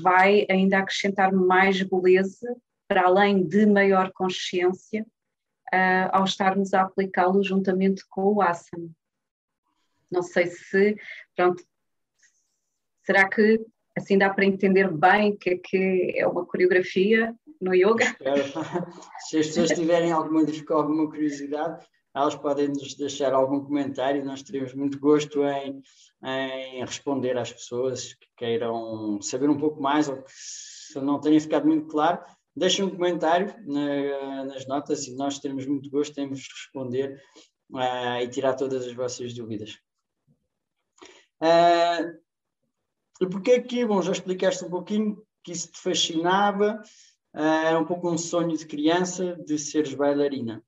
vai 0.02 0.46
ainda 0.50 0.78
acrescentar 0.78 1.32
mais 1.32 1.80
beleza 1.82 2.54
para 2.86 3.06
além 3.06 3.46
de 3.46 3.66
maior 3.66 4.10
consciência 4.12 5.06
uh, 5.72 6.08
ao 6.10 6.24
estarmos 6.24 6.72
a 6.72 6.82
aplicá-lo 6.82 7.42
juntamente 7.42 8.02
com 8.08 8.34
o 8.34 8.42
asana. 8.42 8.90
Não 10.10 10.22
sei 10.22 10.46
se, 10.46 10.96
pronto, 11.36 11.62
será 13.04 13.28
que 13.28 13.60
assim 13.94 14.16
dá 14.16 14.30
para 14.30 14.46
entender 14.46 14.90
bem 14.90 15.36
que 15.36 15.50
é 15.50 15.58
que 15.58 16.14
é 16.16 16.26
uma 16.26 16.46
coreografia 16.46 17.34
no 17.60 17.74
yoga? 17.74 18.04
Espero. 18.04 18.44
Se 19.28 19.38
as 19.38 19.46
pessoas 19.48 19.70
tiverem 19.70 20.12
alguma, 20.12 20.42
alguma 20.70 21.08
curiosidade, 21.08 21.84
elas 22.14 22.34
podem 22.34 22.68
nos 22.68 22.94
deixar 22.94 23.32
algum 23.32 23.60
comentário, 23.60 24.24
nós 24.24 24.42
teremos 24.42 24.74
muito 24.74 24.98
gosto 24.98 25.44
em, 25.44 25.82
em 26.24 26.80
responder 26.80 27.36
às 27.36 27.52
pessoas 27.52 28.14
que 28.14 28.26
queiram 28.36 29.20
saber 29.20 29.48
um 29.48 29.58
pouco 29.58 29.80
mais 29.80 30.08
ou 30.08 30.22
que 30.22 30.30
se 30.32 31.00
não 31.00 31.20
tenha 31.20 31.40
ficado 31.40 31.66
muito 31.66 31.86
claro, 31.86 32.20
Deixem 32.58 32.84
um 32.84 32.90
comentário 32.90 33.54
na, 33.64 34.44
nas 34.46 34.66
notas 34.66 35.06
e 35.06 35.14
nós 35.14 35.38
teremos 35.38 35.64
muito 35.64 35.88
gosto 35.88 36.18
em 36.18 36.28
vos 36.28 36.40
responder 36.40 37.22
uh, 37.70 38.20
e 38.20 38.28
tirar 38.28 38.54
todas 38.54 38.84
as 38.84 38.92
vossas 38.92 39.32
dúvidas. 39.32 39.78
Uh, 41.40 42.18
e 43.20 43.28
porquê 43.30 43.60
que, 43.60 43.86
bom, 43.86 44.02
já 44.02 44.10
explicaste 44.10 44.64
um 44.64 44.70
pouquinho 44.70 45.22
que 45.44 45.52
isso 45.52 45.70
te 45.70 45.78
fascinava, 45.78 46.82
era 47.34 47.78
um 47.78 47.84
pouco 47.84 48.10
um 48.10 48.18
sonho 48.18 48.56
de 48.56 48.66
criança 48.66 49.36
de 49.44 49.58
seres 49.58 49.94
bailarina. 49.94 50.62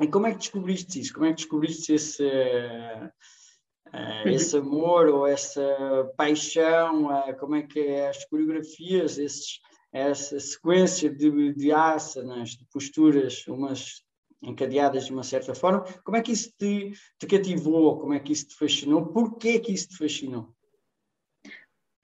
E 0.00 0.08
como 0.08 0.26
é 0.26 0.32
que 0.32 0.38
descobriste 0.38 1.00
isso? 1.00 1.14
Como 1.14 1.26
é 1.26 1.30
que 1.30 1.36
descobriste 1.36 1.92
esse, 1.92 2.24
uh, 2.24 4.28
esse 4.28 4.56
amor 4.56 5.08
ou 5.08 5.26
essa 5.26 6.12
paixão? 6.16 7.06
Uh, 7.06 7.36
como 7.38 7.54
é 7.54 7.62
que 7.62 7.78
é 7.78 8.08
as 8.08 8.24
coreografias, 8.24 9.18
esses, 9.18 9.60
essa 9.92 10.40
sequência 10.40 11.08
de, 11.08 11.54
de 11.54 11.70
asanas, 11.70 12.50
de 12.50 12.66
posturas, 12.72 13.46
umas 13.46 14.02
encadeadas 14.42 15.06
de 15.06 15.12
uma 15.12 15.22
certa 15.22 15.54
forma, 15.54 15.84
como 16.04 16.16
é 16.16 16.22
que 16.22 16.32
isso 16.32 16.52
te, 16.58 16.92
te 17.18 17.26
cativou? 17.26 18.00
Como 18.00 18.12
é 18.12 18.20
que 18.20 18.32
isso 18.32 18.48
te 18.48 18.56
fascinou? 18.56 19.06
Porquê 19.06 19.58
que 19.58 19.72
isso 19.72 19.88
te 19.88 19.96
fascinou? 19.96 20.54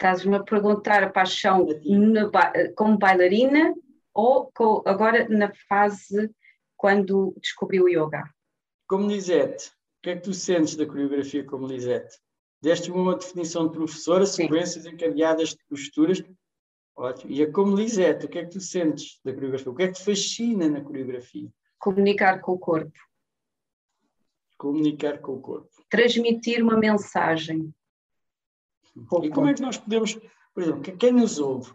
Estás-me 0.00 0.34
a 0.34 0.42
perguntar 0.42 1.02
a 1.02 1.10
paixão 1.10 1.66
na, 1.84 2.30
como 2.74 2.96
bailarina 2.96 3.74
ou 4.14 4.50
com, 4.54 4.82
agora 4.86 5.28
na 5.28 5.52
fase 5.68 6.30
quando 6.74 7.36
descobriu 7.38 7.84
o 7.84 7.88
yoga? 7.90 8.24
Como 8.88 9.08
Lisete, 9.08 9.68
o 9.68 10.02
que 10.02 10.10
é 10.10 10.16
que 10.16 10.22
tu 10.22 10.32
sentes 10.32 10.74
da 10.74 10.86
coreografia 10.86 11.44
como 11.44 11.66
Lisete? 11.66 12.16
Deste 12.62 12.90
uma 12.90 13.14
definição 13.14 13.66
de 13.66 13.74
professora, 13.74 14.24
sequências 14.24 14.84
Sim. 14.84 14.90
encadeadas 14.92 15.50
de 15.50 15.58
posturas, 15.68 16.24
Ótimo. 16.96 17.30
E 17.30 17.42
a 17.42 17.52
como 17.52 17.76
Lisete, 17.76 18.24
o 18.24 18.28
que 18.28 18.38
é 18.38 18.44
que 18.44 18.52
tu 18.52 18.60
sentes 18.60 19.20
da 19.22 19.34
coreografia? 19.34 19.70
O 19.70 19.74
que 19.74 19.82
é 19.82 19.86
que 19.88 19.94
te 19.94 20.04
fascina 20.04 20.66
na 20.68 20.80
coreografia? 20.80 21.50
Comunicar 21.78 22.40
com 22.40 22.52
o 22.52 22.58
corpo. 22.58 22.98
Comunicar 24.56 25.18
com 25.18 25.32
o 25.32 25.40
corpo. 25.40 25.70
Transmitir 25.90 26.62
uma 26.62 26.78
mensagem. 26.78 27.72
E 29.22 29.30
como 29.30 29.48
é 29.48 29.54
que 29.54 29.62
nós 29.62 29.78
podemos, 29.78 30.18
por 30.54 30.62
exemplo, 30.62 30.96
quem 30.96 31.12
nos 31.12 31.38
ouve, 31.38 31.72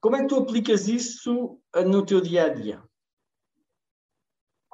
como 0.00 0.16
é 0.16 0.22
que 0.22 0.28
tu 0.28 0.36
aplicas 0.36 0.88
isso 0.88 1.58
no 1.74 2.04
teu 2.04 2.20
dia 2.20 2.46
a 2.46 2.48
dia? 2.48 2.82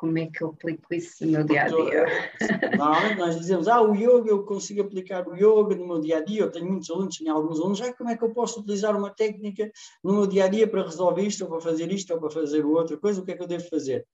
como 0.02 0.18
é 0.18 0.26
que 0.26 0.42
eu 0.42 0.48
aplico 0.48 0.92
isso 0.92 1.24
no 1.24 1.30
meu 1.30 1.44
dia 1.44 1.62
a 1.62 1.68
dia? 1.68 2.06
Normalmente 2.76 3.18
nós 3.20 3.38
dizemos, 3.38 3.68
ah, 3.68 3.80
o 3.80 3.94
yoga, 3.94 4.30
eu 4.30 4.42
consigo 4.42 4.82
aplicar 4.82 5.28
o 5.28 5.36
yoga 5.36 5.76
no 5.76 5.86
meu 5.86 6.00
dia 6.00 6.18
a 6.18 6.20
dia. 6.20 6.40
Eu 6.40 6.50
tenho 6.50 6.66
muitos 6.66 6.90
alunos, 6.90 7.16
tenho 7.16 7.32
alguns 7.32 7.60
alunos, 7.60 7.80
ah, 7.80 7.94
como 7.94 8.10
é 8.10 8.16
que 8.16 8.24
eu 8.24 8.30
posso 8.30 8.58
utilizar 8.58 8.96
uma 8.96 9.10
técnica 9.10 9.70
no 10.02 10.12
meu 10.12 10.26
dia 10.26 10.46
a 10.46 10.48
dia 10.48 10.66
para 10.66 10.82
resolver 10.82 11.22
isto, 11.22 11.44
ou 11.44 11.50
para 11.50 11.60
fazer 11.60 11.92
isto, 11.92 12.12
ou 12.12 12.18
para 12.18 12.30
fazer 12.30 12.66
outra 12.66 12.96
coisa? 12.96 13.20
O 13.20 13.24
que 13.24 13.30
é 13.30 13.36
que 13.36 13.44
eu 13.44 13.46
devo 13.46 13.68
fazer? 13.68 14.04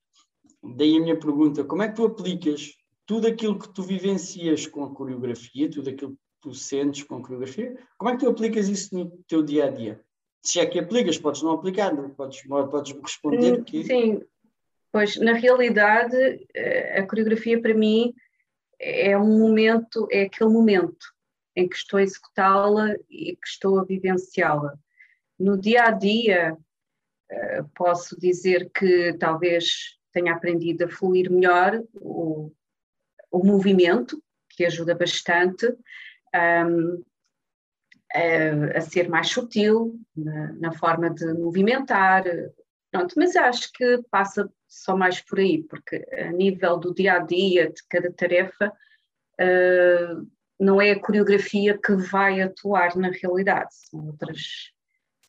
Daí 0.76 0.94
a 0.94 1.00
minha 1.00 1.18
pergunta: 1.18 1.64
como 1.64 1.82
é 1.82 1.88
que 1.88 1.96
tu 1.96 2.04
aplicas 2.04 2.70
tudo 3.06 3.26
aquilo 3.26 3.58
que 3.58 3.72
tu 3.72 3.82
vivencias 3.82 4.66
com 4.66 4.84
a 4.84 4.94
coreografia, 4.94 5.70
tudo 5.70 5.88
aquilo 5.88 6.10
que 6.10 6.18
tu 6.40 6.54
sentes 6.54 7.02
com 7.02 7.16
a 7.16 7.22
coreografia, 7.22 7.76
como 7.96 8.10
é 8.10 8.14
que 8.14 8.20
tu 8.20 8.28
aplicas 8.28 8.68
isso 8.68 8.94
no 8.94 9.10
teu 9.26 9.42
dia 9.42 9.66
a 9.66 9.70
dia? 9.70 10.00
Se 10.42 10.60
é 10.60 10.66
que 10.66 10.78
aplicas, 10.78 11.18
podes 11.18 11.42
não 11.42 11.52
aplicar, 11.52 11.94
podes, 12.14 12.42
podes 12.46 12.92
responder 12.92 13.64
que. 13.64 13.84
Sim, 13.84 14.22
Pois, 14.90 15.16
na 15.16 15.34
realidade, 15.34 16.16
eh, 16.54 16.98
a 16.98 17.06
coreografia 17.06 17.60
para 17.60 17.74
mim 17.74 18.14
é 18.80 19.16
um 19.18 19.38
momento, 19.38 20.08
é 20.10 20.22
aquele 20.22 20.50
momento 20.50 21.06
em 21.54 21.68
que 21.68 21.76
estou 21.76 21.98
a 21.98 22.02
executá-la 22.02 22.94
e 23.10 23.36
que 23.36 23.46
estou 23.46 23.78
a 23.78 23.84
vivenciá-la. 23.84 24.78
No 25.38 25.58
dia 25.58 25.84
a 25.84 25.90
dia, 25.90 26.56
eh, 27.30 27.64
posso 27.74 28.18
dizer 28.18 28.70
que 28.70 29.12
talvez 29.18 29.98
tenha 30.12 30.32
aprendido 30.32 30.84
a 30.84 30.88
fluir 30.88 31.30
melhor 31.30 31.82
o, 31.94 32.50
o 33.30 33.44
movimento, 33.44 34.22
que 34.48 34.64
ajuda 34.64 34.94
bastante 34.94 35.66
um, 36.34 37.04
a, 38.14 38.78
a, 38.78 38.80
ser 38.80 39.08
mais 39.08 39.28
sutil 39.28 39.98
na, 40.16 40.52
na 40.52 40.72
forma 40.72 41.10
de 41.10 41.26
movimentar, 41.34 42.24
Pronto, 42.90 43.14
mas 43.16 43.36
acho 43.36 43.70
que 43.72 44.02
passa 44.10 44.50
só 44.66 44.96
mais 44.96 45.20
por 45.20 45.38
aí, 45.38 45.62
porque 45.62 46.06
a 46.12 46.32
nível 46.32 46.78
do 46.78 46.94
dia 46.94 47.14
a 47.14 47.18
dia, 47.18 47.70
de 47.70 47.82
cada 47.88 48.10
tarefa, 48.12 48.72
uh, 49.40 50.28
não 50.58 50.80
é 50.80 50.92
a 50.92 51.00
coreografia 51.00 51.78
que 51.78 51.94
vai 51.94 52.40
atuar 52.40 52.96
na 52.96 53.10
realidade, 53.10 53.68
são 53.72 54.06
outras 54.06 54.72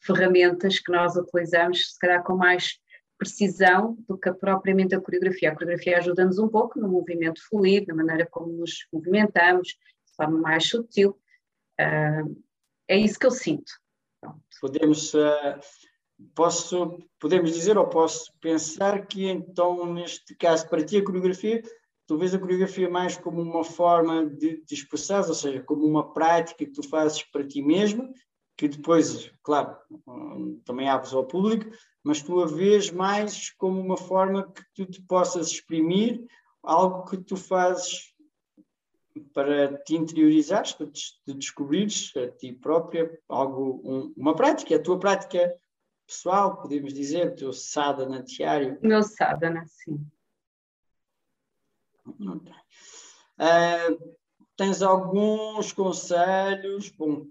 ferramentas 0.01 0.79
que 0.79 0.91
nós 0.91 1.15
utilizamos, 1.17 1.93
se 1.93 1.99
calhar 1.99 2.23
com 2.23 2.35
mais 2.35 2.79
precisão 3.17 3.97
do 4.07 4.17
que 4.17 4.31
propriamente 4.31 4.95
a 4.95 5.01
coreografia. 5.01 5.51
A 5.51 5.53
coreografia 5.53 5.97
ajuda-nos 5.97 6.39
um 6.39 6.47
pouco 6.47 6.79
no 6.79 6.87
movimento 6.87 7.41
fluido, 7.49 7.87
na 7.87 7.95
maneira 7.95 8.25
como 8.31 8.53
nos 8.53 8.87
movimentamos, 8.93 9.75
forma 10.19 10.39
mais 10.39 10.67
sutil. 10.67 11.17
Uh, 11.79 12.43
é 12.87 12.97
isso 12.97 13.17
que 13.17 13.25
eu 13.25 13.31
sinto. 13.31 13.71
Podemos 14.59 15.13
uh, 15.13 15.59
posso, 16.35 16.99
podemos 17.19 17.53
dizer 17.53 17.77
ou 17.77 17.87
posso 17.87 18.31
pensar 18.39 19.05
que 19.07 19.25
então, 19.27 19.93
neste 19.93 20.35
caso, 20.35 20.67
para 20.67 20.83
ti 20.83 20.97
a 20.97 21.03
coreografia, 21.03 21.61
tu 22.07 22.17
vês 22.17 22.33
a 22.33 22.39
coreografia 22.39 22.89
mais 22.89 23.17
como 23.17 23.41
uma 23.41 23.63
forma 23.63 24.25
de 24.25 24.57
te 24.57 24.73
expressar, 24.73 25.27
ou 25.27 25.33
seja, 25.33 25.63
como 25.63 25.85
uma 25.85 26.13
prática 26.13 26.65
que 26.65 26.71
tu 26.71 26.87
fazes 26.87 27.23
para 27.23 27.47
ti 27.47 27.61
mesmo, 27.61 28.11
que 28.57 28.67
depois, 28.67 29.31
claro, 29.41 29.77
também 30.65 30.89
abres 30.89 31.13
ao 31.13 31.25
público, 31.25 31.69
mas 32.03 32.21
tu 32.21 32.41
a 32.41 32.45
vês 32.45 32.91
mais 32.91 33.51
como 33.51 33.79
uma 33.79 33.95
forma 33.95 34.51
que 34.51 34.63
tu 34.73 34.85
te 34.85 35.01
possas 35.03 35.51
exprimir, 35.51 36.25
algo 36.61 37.05
que 37.05 37.17
tu 37.17 37.37
fazes 37.37 38.08
para 39.33 39.77
te 39.83 39.95
interiorizares, 39.95 40.73
para 40.73 40.87
te 40.87 41.19
descobrires 41.27 42.11
a 42.15 42.27
ti 42.27 42.53
própria, 42.53 43.19
algo, 43.27 43.81
um, 43.83 44.13
uma 44.17 44.35
prática, 44.35 44.75
a 44.75 44.81
tua 44.81 44.99
prática 44.99 45.53
pessoal, 46.05 46.59
podemos 46.61 46.91
dizer, 46.93 47.27
o 47.27 47.35
teu 47.35 47.53
sadhana 47.53 48.23
diário? 48.23 48.79
O 48.81 48.87
meu 48.87 49.03
sadhana, 49.03 49.63
sim. 49.67 50.03
Uh, 53.37 54.15
tens 54.57 54.81
alguns 54.81 55.71
conselhos, 55.71 56.89
bom, 56.89 57.27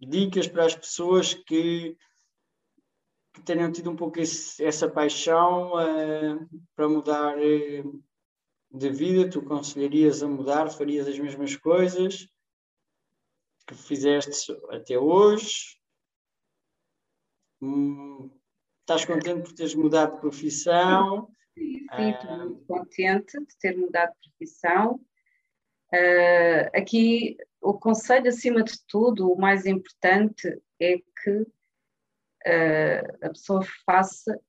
dicas 0.00 0.48
para 0.48 0.66
as 0.66 0.74
pessoas 0.74 1.32
que, 1.32 1.96
que 3.32 3.42
tenham 3.42 3.70
tido 3.70 3.90
um 3.90 3.96
pouco 3.96 4.18
esse, 4.18 4.64
essa 4.64 4.88
paixão 4.88 5.72
uh, 5.74 6.48
para 6.74 6.88
mudar 6.88 7.36
uh, 7.38 8.04
de 8.70 8.90
vida? 8.90 9.30
Tu 9.30 9.40
aconselharias 9.40 10.22
a 10.22 10.28
mudar? 10.28 10.70
Farias 10.70 11.08
as 11.08 11.18
mesmas 11.18 11.56
coisas 11.56 12.28
que 13.68 13.74
fizeste 13.74 14.56
até 14.70 14.98
hoje? 14.98 15.78
Hum, 17.60 18.30
estás 18.80 19.04
contente 19.04 19.42
por 19.42 19.52
teres 19.52 19.74
mudado 19.74 20.14
de 20.14 20.20
profissão? 20.20 21.30
Sim, 21.54 21.84
estou 22.12 22.30
uh, 22.30 22.38
muito 22.38 22.64
contente 22.66 23.38
de 23.38 23.58
ter 23.58 23.76
mudado 23.76 24.12
de 24.12 24.30
profissão. 24.30 24.94
Uh, 25.92 26.68
aqui 26.74 27.36
o 27.60 27.74
conselho, 27.74 28.28
acima 28.28 28.62
de 28.62 28.74
tudo, 28.86 29.30
o 29.30 29.38
mais 29.38 29.66
importante 29.66 30.60
é 30.80 30.98
que 30.98 31.40
uh, 32.46 33.26
a 33.26 33.28
pessoa 33.28 33.62
faça 33.84 34.40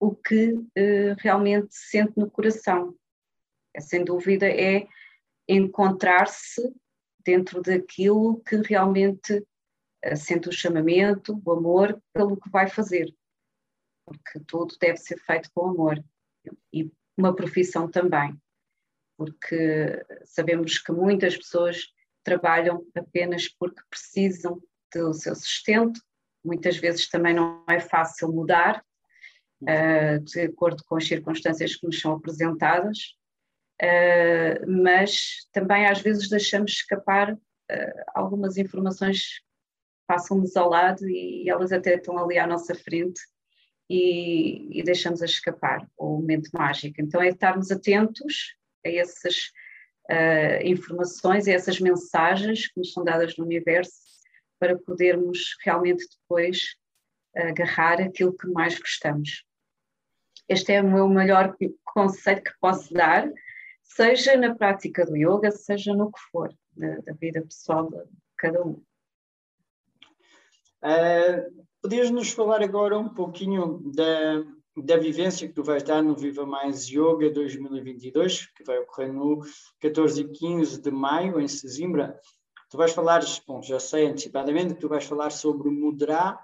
o 0.00 0.14
que 0.14 0.54
uh, 0.54 1.14
realmente 1.18 1.68
sente 1.70 2.14
no 2.16 2.28
coração. 2.30 2.96
Sem 3.80 4.04
dúvida, 4.04 4.46
é 4.46 4.86
encontrar-se 5.48 6.72
dentro 7.24 7.62
daquilo 7.62 8.40
que 8.42 8.56
realmente 8.56 9.44
sente 10.16 10.48
o 10.48 10.52
chamamento, 10.52 11.40
o 11.44 11.52
amor 11.52 12.00
pelo 12.12 12.36
que 12.36 12.50
vai 12.50 12.68
fazer. 12.68 13.14
Porque 14.04 14.40
tudo 14.46 14.76
deve 14.80 14.98
ser 14.98 15.18
feito 15.18 15.50
com 15.54 15.70
amor. 15.70 16.02
E 16.72 16.90
uma 17.16 17.34
profissão 17.34 17.88
também 17.88 18.36
porque 19.22 20.04
sabemos 20.24 20.78
que 20.78 20.90
muitas 20.90 21.36
pessoas 21.36 21.86
trabalham 22.24 22.84
apenas 22.92 23.48
porque 23.48 23.80
precisam 23.88 24.60
do 24.92 25.12
seu 25.14 25.34
sustento, 25.34 26.00
muitas 26.44 26.76
vezes 26.76 27.08
também 27.08 27.32
não 27.32 27.64
é 27.68 27.78
fácil 27.78 28.32
mudar, 28.32 28.84
uh, 29.62 30.18
de 30.24 30.40
acordo 30.40 30.82
com 30.84 30.96
as 30.96 31.06
circunstâncias 31.06 31.76
que 31.76 31.86
nos 31.86 32.00
são 32.00 32.12
apresentadas, 32.12 33.16
uh, 33.82 34.82
mas 34.82 35.46
também 35.52 35.86
às 35.86 36.00
vezes 36.00 36.28
deixamos 36.28 36.72
escapar 36.72 37.32
uh, 37.34 38.02
algumas 38.14 38.56
informações 38.56 39.42
passam-nos 40.06 40.56
ao 40.56 40.68
lado 40.68 41.08
e, 41.08 41.44
e 41.44 41.50
elas 41.50 41.72
até 41.72 41.94
estão 41.94 42.18
ali 42.18 42.38
à 42.38 42.46
nossa 42.46 42.74
frente 42.74 43.20
e, 43.88 44.78
e 44.78 44.82
deixamos-as 44.82 45.30
escapar, 45.30 45.86
o 45.96 46.16
momento 46.16 46.50
mágico. 46.52 47.00
Então 47.00 47.20
é 47.20 47.28
estarmos 47.28 47.70
atentos 47.70 48.54
a 48.84 48.90
essas 48.90 49.52
uh, 50.10 50.66
informações, 50.66 51.46
a 51.46 51.52
essas 51.52 51.80
mensagens 51.80 52.68
que 52.68 52.78
nos 52.78 52.92
são 52.92 53.04
dadas 53.04 53.36
no 53.36 53.44
universo, 53.44 54.00
para 54.58 54.78
podermos 54.78 55.56
realmente 55.64 56.06
depois 56.08 56.76
agarrar 57.34 58.00
aquilo 58.00 58.36
que 58.36 58.46
mais 58.48 58.78
gostamos. 58.78 59.44
Este 60.48 60.72
é 60.72 60.82
o 60.82 60.88
meu 60.88 61.08
melhor 61.08 61.56
conselho 61.84 62.42
que 62.42 62.52
posso 62.60 62.92
dar, 62.92 63.28
seja 63.94 64.36
na 64.36 64.54
prática 64.54 65.04
do 65.04 65.16
yoga, 65.16 65.50
seja 65.50 65.94
no 65.94 66.10
que 66.10 66.20
for, 66.30 66.54
da, 66.76 66.96
da 66.96 67.12
vida 67.12 67.42
pessoal 67.42 67.90
de 67.90 68.02
cada 68.36 68.62
um. 68.62 68.82
Uh, 70.82 71.64
podias 71.80 72.10
nos 72.10 72.30
falar 72.32 72.62
agora 72.62 72.98
um 72.98 73.08
pouquinho 73.08 73.80
da, 73.94 74.44
da 74.76 74.96
vivência 74.96 75.46
que 75.46 75.54
tu 75.54 75.62
vais 75.62 75.82
dar 75.82 76.02
no 76.02 76.16
Viva 76.16 76.44
Mais 76.44 76.88
Yoga 76.88 77.30
2022, 77.30 78.46
que 78.46 78.64
vai 78.64 78.78
ocorrer 78.78 79.12
no 79.12 79.40
14 79.80 80.22
e 80.22 80.28
15 80.28 80.80
de 80.80 80.90
maio, 80.90 81.40
em 81.40 81.46
Sesimbra. 81.46 82.18
Tu 82.70 82.76
vais 82.76 82.92
falar, 82.92 83.22
bom, 83.46 83.62
já 83.62 83.78
sei 83.78 84.06
antecipadamente, 84.06 84.74
que 84.74 84.80
tu 84.80 84.88
vais 84.88 85.04
falar 85.04 85.30
sobre 85.30 85.70
Mudra. 85.70 86.38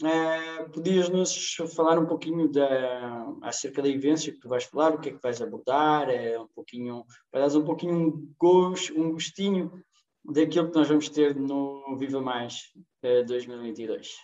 Uh, 0.00 0.70
Podias-nos 0.70 1.56
falar 1.74 1.98
um 1.98 2.06
pouquinho 2.06 2.48
da, 2.48 3.26
acerca 3.42 3.82
da 3.82 3.88
vivência 3.88 4.32
que 4.32 4.38
tu 4.38 4.48
vais 4.48 4.62
falar, 4.62 4.94
o 4.94 5.00
que 5.00 5.08
é 5.08 5.12
que 5.12 5.22
vais 5.22 5.42
abordar, 5.42 6.08
é 6.08 6.38
um 6.38 6.46
pouquinho, 6.46 7.04
para 7.32 7.48
dar 7.48 7.58
um 7.58 7.64
pouquinho 7.64 7.94
um, 7.94 8.34
gosto, 8.38 8.98
um 9.00 9.10
gostinho 9.12 9.82
daquilo 10.24 10.70
que 10.70 10.78
nós 10.78 10.88
vamos 10.88 11.08
ter 11.08 11.34
no 11.34 11.96
Viva 11.96 12.20
Mais 12.20 12.72
uh, 13.02 13.24
2022. 13.26 14.14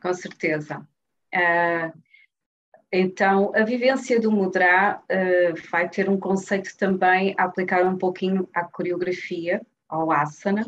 Com 0.00 0.14
certeza. 0.14 0.86
Uh, 1.34 1.98
então, 2.92 3.52
a 3.56 3.64
vivência 3.64 4.20
do 4.20 4.30
mudra 4.30 5.02
vai 5.70 5.90
ter 5.90 6.08
um 6.08 6.18
conceito 6.18 6.74
também 6.78 7.34
a 7.36 7.44
aplicar 7.44 7.84
um 7.84 7.98
pouquinho 7.98 8.48
à 8.54 8.64
coreografia, 8.64 9.60
ao 9.88 10.10
asana, 10.10 10.64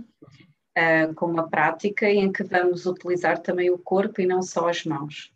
uh, 0.81 1.15
com 1.15 1.27
uma 1.27 1.49
prática 1.49 2.09
em 2.09 2.33
que 2.33 2.43
vamos 2.43 2.87
utilizar 2.87 3.39
também 3.39 3.71
o 3.71 3.79
corpo 3.79 4.21
e 4.21 4.27
não 4.27 4.43
só 4.43 4.69
as 4.69 4.85
mãos. 4.85 5.33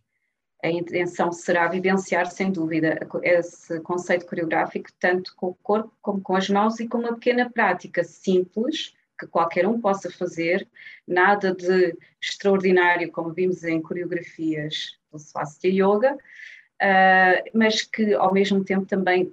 A 0.63 0.71
intenção 0.71 1.31
será 1.31 1.69
vivenciar, 1.69 2.31
sem 2.31 2.51
dúvida, 2.51 2.99
esse 3.23 3.79
conceito 3.81 4.25
coreográfico 4.25 4.89
tanto 4.99 5.35
com 5.37 5.49
o 5.49 5.55
corpo 5.63 5.93
como 6.01 6.23
com 6.23 6.35
as 6.35 6.49
mãos 6.49 6.81
e 6.81 6.89
com 6.89 6.99
uma 6.99 7.15
pequena 7.15 7.51
prática 7.51 8.03
simples 8.03 8.95
que 9.19 9.27
qualquer 9.27 9.67
um 9.67 9.81
possa 9.81 10.11
fazer, 10.11 10.67
nada 11.07 11.55
de 11.55 11.97
extraordinário 12.21 13.13
como 13.13 13.33
vimos 13.33 13.63
em 13.63 13.81
coreografias 13.81 14.99
do 15.13 15.19
Swastika 15.19 15.69
Yoga, 15.69 16.15
uh, 16.15 17.51
mas 17.53 17.83
que 17.83 18.15
ao 18.15 18.33
mesmo 18.33 18.65
tempo 18.65 18.87
também 18.87 19.33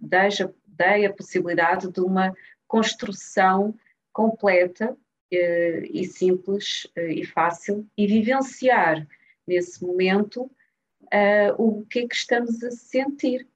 dê 0.00 1.06
a 1.06 1.12
possibilidade 1.12 1.90
de 1.90 2.00
uma 2.00 2.34
construção 2.66 3.74
completa 4.12 4.96
e 5.30 6.04
simples 6.04 6.84
uh, 6.96 7.00
e 7.00 7.24
fácil 7.24 7.86
e 7.96 8.06
vivenciar 8.06 9.06
nesse 9.46 9.84
momento 9.84 10.50
o 11.58 11.84
que 11.84 12.00
é 12.00 12.08
que 12.08 12.14
estamos 12.14 12.64
a 12.64 12.72
sentir 12.72 13.46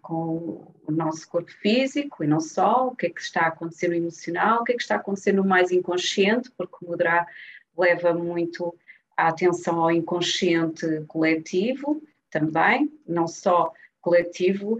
com 0.00 0.72
o 0.86 0.92
nosso 0.92 1.28
corpo 1.28 1.50
físico 1.50 2.22
e 2.22 2.26
não 2.26 2.40
só, 2.40 2.88
o 2.88 2.96
que 2.96 3.06
é 3.06 3.10
que 3.10 3.20
está 3.20 3.42
a 3.42 3.48
acontecer 3.48 3.88
no 3.88 3.94
emocional, 3.94 4.60
o 4.60 4.64
que 4.64 4.72
é 4.72 4.76
que 4.76 4.82
está 4.82 4.94
a 4.94 4.98
acontecer 4.98 5.32
no 5.32 5.44
mais 5.44 5.70
inconsciente, 5.70 6.50
porque 6.56 6.76
o 6.82 6.88
mudra 6.88 7.26
leva 7.76 8.14
muito 8.14 8.74
a 9.16 9.28
atenção 9.28 9.80
ao 9.80 9.90
inconsciente 9.90 11.02
coletivo 11.06 12.02
também, 12.30 12.92
não 13.06 13.26
só 13.26 13.72
coletivo. 14.00 14.78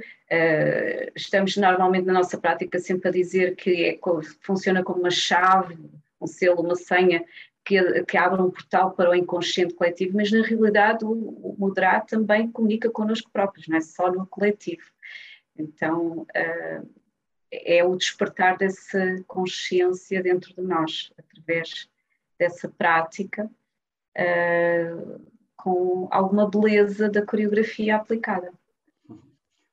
Estamos 1.14 1.56
normalmente 1.56 2.06
na 2.06 2.12
nossa 2.12 2.38
prática 2.38 2.78
sempre 2.78 3.08
a 3.08 3.12
dizer 3.12 3.56
que 3.56 3.84
é, 3.84 3.98
funciona 4.40 4.82
como 4.82 5.00
uma 5.00 5.10
chave, 5.10 5.78
um 6.24 6.26
selo, 6.26 6.62
uma 6.62 6.74
senha 6.74 7.24
que, 7.64 8.02
que 8.04 8.16
abre 8.16 8.42
um 8.42 8.50
portal 8.50 8.92
para 8.92 9.10
o 9.10 9.14
inconsciente 9.14 9.74
coletivo, 9.74 10.16
mas 10.16 10.30
na 10.30 10.42
realidade 10.42 11.04
o, 11.04 11.10
o 11.10 11.74
também 12.06 12.50
comunica 12.50 12.90
connosco 12.90 13.30
próprios, 13.30 13.68
não 13.68 13.76
é 13.76 13.80
só 13.80 14.10
no 14.10 14.26
coletivo. 14.26 14.82
Então 15.56 16.22
uh, 16.22 16.88
é 17.50 17.84
o 17.84 17.96
despertar 17.96 18.58
dessa 18.58 19.22
consciência 19.26 20.22
dentro 20.22 20.54
de 20.54 20.62
nós, 20.62 21.12
através 21.16 21.88
dessa 22.38 22.68
prática. 22.68 23.50
Uh, 24.16 25.34
com 25.64 26.06
alguma 26.10 26.46
beleza 26.46 27.08
da 27.08 27.24
coreografia 27.24 27.96
aplicada. 27.96 28.52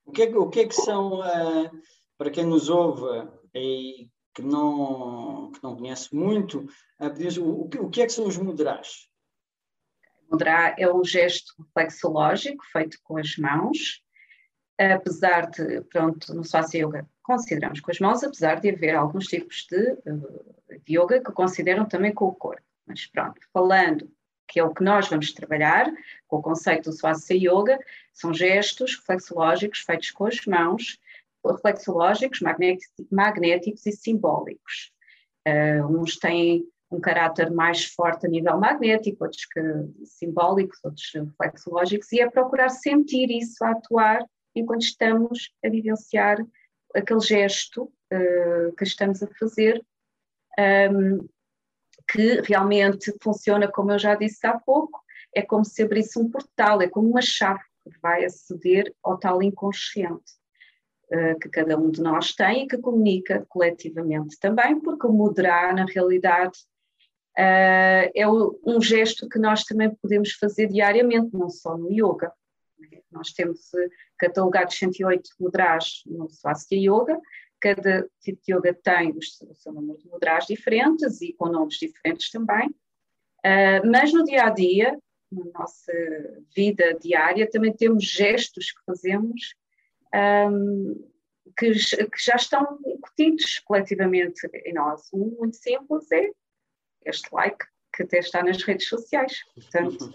O 0.05 0.11
que 0.13 0.23
é, 0.23 0.37
o 0.37 0.49
que, 0.49 0.61
é 0.61 0.67
que 0.67 0.73
são, 0.73 1.19
uh, 1.19 1.69
para 2.17 2.31
quem 2.31 2.45
nos 2.45 2.69
ouve 2.69 3.27
e 3.53 4.07
que 4.33 4.41
não, 4.41 5.51
que 5.51 5.63
não 5.63 5.75
conhece 5.75 6.13
muito, 6.15 6.67
o, 7.39 7.65
o, 7.65 7.89
que 7.89 8.01
é 8.01 8.05
que 8.05 8.13
são 8.13 8.27
os 8.27 8.37
mudras? 8.37 9.09
Mudra 10.29 10.75
é 10.77 10.91
um 10.91 11.03
gesto 11.03 11.53
flexológico 11.73 12.63
feito 12.71 12.97
com 13.03 13.17
as 13.17 13.35
mãos, 13.37 14.01
apesar 14.79 15.49
de, 15.49 15.81
pronto, 15.81 16.33
no 16.33 16.43
Swastika 16.43 16.87
Yoga 16.87 17.09
consideramos 17.21 17.79
com 17.79 17.91
as 17.91 17.99
mãos, 17.99 18.23
apesar 18.23 18.59
de 18.59 18.69
haver 18.69 18.95
alguns 18.95 19.27
tipos 19.27 19.65
de, 19.69 19.95
de 20.83 20.97
yoga 20.97 21.21
que 21.23 21.31
consideram 21.31 21.85
também 21.85 22.13
com 22.13 22.25
o 22.25 22.35
corpo. 22.35 22.63
Mas 22.85 23.05
pronto, 23.05 23.39
falando 23.53 24.11
que 24.47 24.59
é 24.59 24.63
o 24.63 24.73
que 24.73 24.83
nós 24.83 25.07
vamos 25.07 25.31
trabalhar 25.31 25.89
com 26.27 26.37
o 26.37 26.41
conceito 26.41 26.89
do 26.89 26.95
Swastika 26.95 27.33
Yoga, 27.33 27.79
são 28.11 28.33
gestos 28.33 28.97
reflexológicos 28.97 29.79
feitos 29.79 30.11
com 30.11 30.25
as 30.25 30.45
mãos, 30.45 30.99
reflexológicos, 31.45 32.39
magnéticos 33.11 33.85
e 33.85 33.91
simbólicos. 33.91 34.91
Uh, 35.47 35.85
uns 35.87 36.17
têm 36.17 36.65
um 36.91 36.99
caráter 36.99 37.49
mais 37.49 37.85
forte 37.85 38.27
a 38.27 38.29
nível 38.29 38.57
magnético, 38.59 39.23
outros 39.23 39.45
que, 39.45 39.61
simbólicos, 40.05 40.77
outros 40.83 41.09
reflexológicos, 41.13 42.11
e 42.11 42.19
é 42.19 42.29
procurar 42.29 42.69
sentir 42.69 43.31
isso 43.31 43.63
a 43.63 43.71
atuar 43.71 44.25
enquanto 44.53 44.81
estamos 44.81 45.53
a 45.63 45.69
vivenciar 45.69 46.37
aquele 46.93 47.21
gesto 47.21 47.83
uh, 47.83 48.75
que 48.75 48.83
estamos 48.83 49.23
a 49.23 49.27
fazer. 49.39 49.83
Um, 50.59 51.27
que 52.11 52.41
realmente 52.41 53.13
funciona, 53.21 53.71
como 53.71 53.91
eu 53.91 53.99
já 53.99 54.15
disse 54.15 54.45
há 54.45 54.59
pouco, 54.59 55.01
é 55.33 55.41
como 55.41 55.63
se 55.63 55.81
abrisse 55.81 56.19
um 56.19 56.29
portal, 56.29 56.81
é 56.81 56.89
como 56.89 57.09
uma 57.09 57.21
chave 57.21 57.63
que 57.83 57.97
vai 58.01 58.25
aceder 58.25 58.93
ao 59.01 59.17
tal 59.17 59.41
inconsciente 59.41 60.40
que 61.41 61.49
cada 61.49 61.77
um 61.77 61.91
de 61.91 62.01
nós 62.01 62.33
tem 62.33 62.63
e 62.63 62.67
que 62.67 62.77
comunica 62.77 63.45
coletivamente 63.49 64.39
também, 64.39 64.79
porque 64.79 65.05
o 65.05 65.11
moderar, 65.11 65.75
na 65.75 65.85
realidade, 65.85 66.57
uh, 67.37 68.07
é 68.15 68.25
um 68.27 68.81
gesto 68.81 69.27
que 69.27 69.37
nós 69.37 69.63
também 69.65 69.93
podemos 70.01 70.31
fazer 70.33 70.67
diariamente, 70.67 71.33
não 71.33 71.49
só 71.49 71.77
no 71.77 71.91
yoga. 71.91 72.31
Nós 73.11 73.31
temos 73.33 73.59
uh, 73.73 73.89
catalogados 74.17 74.77
108 74.77 75.29
mudras 75.37 76.01
no 76.05 76.29
Swastika 76.29 76.75
Yoga, 76.75 77.19
cada 77.59 78.07
tipo 78.21 78.41
de 78.43 78.53
yoga 78.53 78.73
tem 78.73 79.11
o 79.11 79.21
seu 79.53 79.73
número 79.73 79.99
de 79.99 80.07
mudras 80.07 80.45
diferentes 80.47 81.21
e 81.21 81.33
com 81.33 81.47
nomes 81.47 81.75
diferentes 81.75 82.31
também, 82.31 82.73
mas 83.85 84.11
no 84.11 84.23
dia 84.23 84.45
a 84.45 84.49
dia, 84.49 84.97
na 85.31 85.45
nossa 85.59 85.93
vida 86.55 86.95
diária, 86.95 87.47
também 87.47 87.71
temos 87.71 88.03
gestos 88.03 88.71
que 88.71 88.83
fazemos 88.83 89.53
um, 90.13 91.09
que, 91.57 91.73
que, 91.73 92.23
já 92.23 92.35
estão 92.35 92.79
incutidos 92.85 93.59
coletivamente 93.59 94.47
em 94.65 94.73
nós. 94.73 95.09
Um 95.13 95.35
muito 95.39 95.57
simples 95.57 96.11
é 96.11 96.29
este 97.05 97.29
like, 97.33 97.65
que 97.93 98.03
até 98.03 98.19
está 98.19 98.43
nas 98.43 98.61
redes 98.63 98.87
sociais. 98.87 99.33
Portanto, 99.53 100.09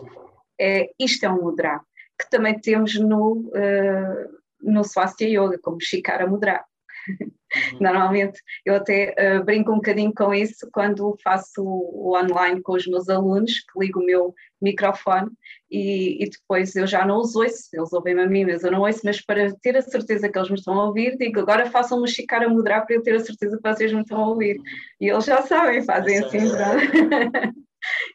é, 0.59 0.90
isto 0.98 1.24
é 1.24 1.30
um 1.30 1.42
mudra, 1.42 1.80
que 2.18 2.28
também 2.30 2.59
temos 2.59 2.94
no, 2.94 3.50
uh, 3.50 4.40
no 4.61 4.85
Swastika 4.85 5.30
Yoga, 5.30 5.59
como 5.59 5.80
Shikara 5.80 6.26
Mudra. 6.26 6.64
Uhum. 7.09 7.79
Normalmente 7.81 8.40
eu 8.64 8.75
até 8.75 9.14
uh, 9.19 9.45
brinco 9.45 9.73
um 9.73 9.77
bocadinho 9.77 10.12
com 10.12 10.35
isso 10.35 10.69
quando 10.73 11.16
faço 11.23 11.62
o 11.62 12.16
online 12.16 12.61
com 12.61 12.73
os 12.75 12.87
meus 12.87 13.09
alunos, 13.09 13.61
que 13.61 13.79
ligo 13.79 14.01
o 14.01 14.05
meu 14.05 14.35
microfone 14.61 15.31
e, 15.71 16.23
e 16.23 16.31
depois 16.31 16.75
eu 16.75 16.87
já 16.87 17.05
não 17.05 17.19
os 17.19 17.37
ouço, 17.37 17.69
eles 17.73 17.92
ouvem-me 17.92 18.23
a 18.23 18.27
mim, 18.27 18.45
mas 18.45 18.64
eu 18.64 18.73
não 18.73 18.81
ouço, 18.81 19.01
mas 19.05 19.25
para 19.25 19.55
ter 19.62 19.77
a 19.77 19.83
certeza 19.83 20.29
que 20.29 20.38
eles 20.38 20.51
me 20.51 20.57
estão 20.57 20.79
a 20.79 20.87
ouvir, 20.87 21.16
digo 21.16 21.40
agora 21.40 21.71
façam-me 21.71 22.09
chicar 22.09 22.42
a 22.42 22.49
mudar 22.49 22.83
para 22.83 22.97
eu 22.97 23.03
ter 23.03 23.14
a 23.14 23.21
certeza 23.21 23.57
que 23.57 23.69
vocês 23.69 23.92
me 23.92 24.01
estão 24.01 24.21
a 24.21 24.29
ouvir. 24.29 24.59
E 25.01 25.09
eles 25.09 25.25
já 25.25 25.42
sabem, 25.42 25.85
fazem 25.85 26.19
assim. 26.19 26.38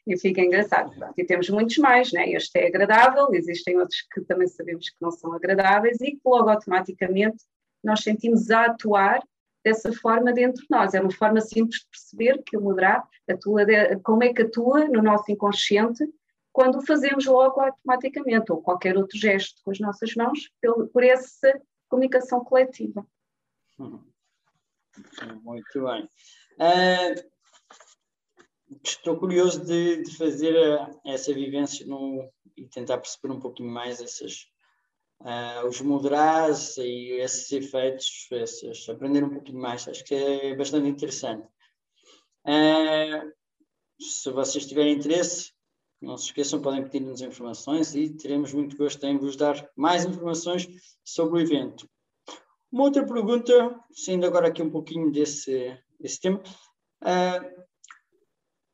e 0.07 0.17
fica 0.17 0.41
engraçado. 0.41 0.91
E 1.17 1.23
temos 1.23 1.49
muitos 1.49 1.77
mais, 1.77 2.11
né? 2.11 2.29
este 2.31 2.59
é 2.59 2.67
agradável, 2.67 3.29
existem 3.33 3.77
outros 3.77 4.01
que 4.13 4.21
também 4.21 4.47
sabemos 4.47 4.89
que 4.89 4.95
não 4.99 5.11
são 5.11 5.33
agradáveis 5.33 5.99
e 6.01 6.11
que 6.11 6.21
logo 6.25 6.49
automaticamente 6.49 7.43
nós 7.83 8.01
sentimos 8.01 8.49
a 8.51 8.65
atuar 8.65 9.21
dessa 9.63 9.91
forma 9.93 10.33
dentro 10.33 10.61
de 10.61 10.67
nós. 10.69 10.93
É 10.93 11.01
uma 11.01 11.11
forma 11.11 11.39
simples 11.41 11.81
de 11.81 11.87
perceber 11.89 12.41
que 12.43 12.57
o 12.57 12.61
moderar 12.61 13.07
atua 13.29 13.65
de, 13.65 13.97
como 13.99 14.23
é 14.23 14.33
que 14.33 14.41
atua 14.41 14.87
no 14.87 15.01
nosso 15.01 15.31
inconsciente 15.31 16.03
quando 16.51 16.79
o 16.79 16.85
fazemos 16.85 17.25
logo 17.25 17.61
automaticamente, 17.61 18.51
ou 18.51 18.61
qualquer 18.61 18.97
outro 18.97 19.17
gesto 19.17 19.61
com 19.63 19.71
as 19.71 19.79
nossas 19.79 20.13
mãos, 20.15 20.51
por, 20.61 20.87
por 20.89 21.03
essa 21.03 21.61
comunicação 21.87 22.43
coletiva. 22.43 23.05
Hum. 23.79 24.03
Muito 25.43 25.85
bem. 25.85 26.09
Uh, 26.59 27.31
estou 28.83 29.17
curioso 29.17 29.63
de, 29.63 30.03
de 30.03 30.17
fazer 30.17 30.55
a, 30.57 30.91
essa 31.05 31.33
vivência 31.33 31.85
no, 31.87 32.29
e 32.57 32.67
tentar 32.67 32.97
perceber 32.97 33.33
um 33.33 33.39
pouquinho 33.39 33.69
mais 33.69 34.01
essas 34.01 34.50
uh, 35.21 35.67
os 35.67 35.81
moderais 35.81 36.77
e 36.77 37.19
esses 37.19 37.51
efeitos, 37.51 38.27
esses, 38.31 38.87
aprender 38.89 39.23
um 39.23 39.29
pouquinho 39.29 39.59
mais, 39.59 39.87
acho 39.87 40.03
que 40.03 40.15
é 40.15 40.55
bastante 40.55 40.87
interessante. 40.87 41.47
Uh, 42.45 43.31
se 43.99 44.31
vocês 44.31 44.65
tiverem 44.65 44.95
interesse, 44.95 45.51
não 46.01 46.17
se 46.17 46.25
esqueçam, 46.25 46.61
podem 46.61 46.83
pedir-nos 46.83 47.21
informações 47.21 47.93
e 47.95 48.09
teremos 48.09 48.53
muito 48.53 48.75
gosto 48.75 49.05
em 49.05 49.17
vos 49.17 49.35
dar 49.35 49.69
mais 49.75 50.03
informações 50.05 50.67
sobre 51.03 51.39
o 51.39 51.41
evento. 51.41 51.87
Uma 52.71 52.85
outra 52.85 53.05
pergunta, 53.05 53.79
saindo 53.93 54.25
agora 54.25 54.47
aqui 54.47 54.63
um 54.63 54.71
pouquinho 54.71 55.11
desse, 55.11 55.77
desse 55.99 56.19
tema. 56.19 56.41
Uh, 57.03 57.61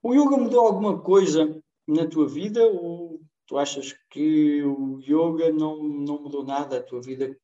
o 0.02 0.14
yoga 0.14 0.38
mudou 0.38 0.66
alguma 0.66 1.02
coisa 1.02 1.62
na 1.86 2.08
tua 2.08 2.28
vida 2.28 2.66
ou 2.66 3.17
tu 3.48 3.58
achas 3.58 3.94
que 4.10 4.62
o 4.62 5.00
yoga 5.00 5.52
não, 5.52 5.82
não 5.82 6.22
mudou 6.22 6.44
nada, 6.44 6.78
a 6.78 6.84
tua 6.84 7.02
vida 7.02 7.36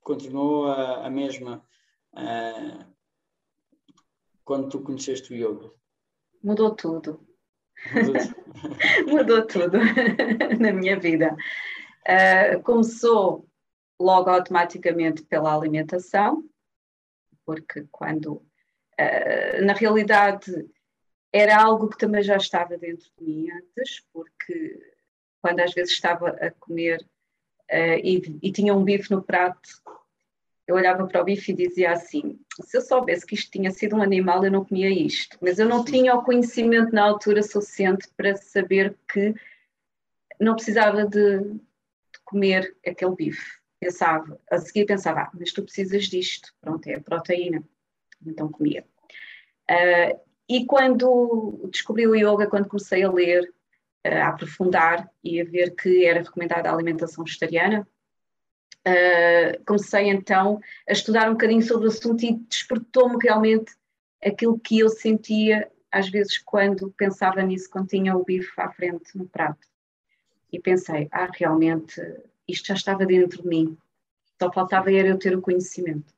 continuou 0.00 0.66
a, 0.66 1.06
a 1.06 1.10
mesma 1.10 1.64
uh, 2.12 2.94
quando 4.44 4.68
tu 4.68 4.80
conheceste 4.80 5.32
o 5.32 5.36
yoga? 5.36 5.72
Mudou 6.42 6.74
tudo. 6.74 7.26
Mudou 9.06 9.46
tudo, 9.46 9.78
na 10.60 10.72
minha 10.72 10.98
vida. 10.98 11.36
Uh, 12.06 12.62
começou 12.62 13.48
logo 13.98 14.28
automaticamente 14.28 15.22
pela 15.22 15.54
alimentação, 15.54 16.44
porque 17.46 17.86
quando, 17.90 18.34
uh, 18.34 19.64
na 19.64 19.72
realidade, 19.72 20.52
era 21.32 21.62
algo 21.62 21.88
que 21.88 21.98
também 21.98 22.22
já 22.22 22.36
estava 22.36 22.76
dentro 22.76 23.06
de 23.18 23.24
mim 23.24 23.48
antes, 23.50 24.04
porque 24.12 24.93
quando 25.44 25.60
às 25.60 25.74
vezes 25.74 25.92
estava 25.92 26.30
a 26.30 26.50
comer 26.52 27.06
uh, 27.70 28.00
e, 28.02 28.38
e, 28.42 28.50
tinha 28.50 28.74
um 28.74 28.82
bife 28.82 29.10
no 29.10 29.22
prato, 29.22 29.68
eu 30.66 30.74
olhava 30.74 31.06
para 31.06 31.20
o 31.20 31.24
bife 31.24 31.52
e 31.52 31.54
dizia 31.54 31.92
assim: 31.92 32.40
se 32.62 32.78
eu 32.78 32.80
soubesse 32.80 33.26
que 33.26 33.34
isto 33.34 33.50
tinha 33.50 33.70
sido 33.70 33.94
um 33.94 34.02
animal, 34.02 34.42
eu 34.42 34.50
não 34.50 34.64
comia 34.64 34.88
isto. 34.88 35.36
Mas 35.42 35.58
eu 35.58 35.68
não 35.68 35.84
tinha 35.84 36.14
o 36.14 36.24
conhecimento 36.24 36.94
na 36.94 37.04
altura 37.04 37.42
suficiente 37.42 38.08
para 38.16 38.34
saber 38.36 38.96
que 39.06 39.34
não 40.40 40.54
precisava 40.54 41.04
de, 41.04 41.40
de 41.40 42.20
comer 42.24 42.74
aquele 42.86 43.14
bife. 43.14 43.58
Pensava, 43.78 44.40
a 44.50 44.56
seguir 44.56 44.86
pensava, 44.86 45.24
ah, 45.24 45.30
mas 45.38 45.52
tu 45.52 45.62
precisas 45.62 46.04
disto, 46.04 46.54
pronto, 46.58 46.86
é 46.86 46.94
a 46.94 47.02
proteína. 47.02 47.62
Então 48.26 48.50
comia. 48.50 48.82
Uh, 49.70 50.18
e 50.48 50.64
quando 50.64 51.68
descobri 51.70 52.06
o 52.06 52.14
yoga, 52.14 52.46
quando 52.46 52.66
comecei 52.66 53.02
a 53.02 53.12
ler, 53.12 53.52
a 54.04 54.28
aprofundar 54.28 55.10
e 55.22 55.40
a 55.40 55.44
ver 55.44 55.74
que 55.74 56.04
era 56.04 56.22
recomendada 56.22 56.68
a 56.68 56.72
alimentação 56.72 57.24
vegetariana. 57.24 57.86
Uh, 58.86 59.64
comecei 59.64 60.10
então 60.10 60.60
a 60.86 60.92
estudar 60.92 61.28
um 61.28 61.32
bocadinho 61.32 61.62
sobre 61.62 61.86
o 61.86 61.90
assunto 61.90 62.22
e 62.22 62.34
despertou-me 62.34 63.16
realmente 63.22 63.72
aquilo 64.22 64.58
que 64.58 64.78
eu 64.78 64.90
sentia 64.90 65.70
às 65.90 66.08
vezes 66.10 66.38
quando 66.38 66.90
pensava 66.90 67.40
nisso, 67.42 67.70
quando 67.70 67.88
tinha 67.88 68.16
o 68.16 68.24
bife 68.24 68.52
à 68.58 68.68
frente 68.70 69.16
no 69.16 69.26
prato. 69.26 69.66
E 70.52 70.58
pensei, 70.58 71.08
ah, 71.10 71.30
realmente 71.32 72.00
isto 72.48 72.66
já 72.66 72.74
estava 72.74 73.06
dentro 73.06 73.42
de 73.42 73.48
mim, 73.48 73.78
só 74.40 74.52
faltava 74.52 74.92
era 74.92 75.08
eu 75.08 75.18
ter 75.18 75.36
o 75.36 75.40
conhecimento. 75.40 76.12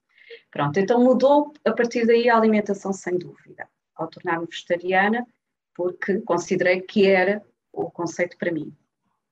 Pronto, 0.51 0.79
então 0.81 1.03
mudou 1.03 1.53
a 1.65 1.73
partir 1.73 2.07
daí 2.07 2.29
a 2.29 2.37
alimentação 2.37 2.93
sem 2.93 3.19
dúvida, 3.19 3.69
ao 3.95 4.09
tornar-me 4.09 4.47
vegetariana, 4.47 5.27
porque 5.75 6.21
considerei 6.21 6.81
que 6.81 7.07
era 7.07 7.45
o 7.77 7.91
conceito 7.91 8.37
para 8.39 8.51
mim. 8.51 8.75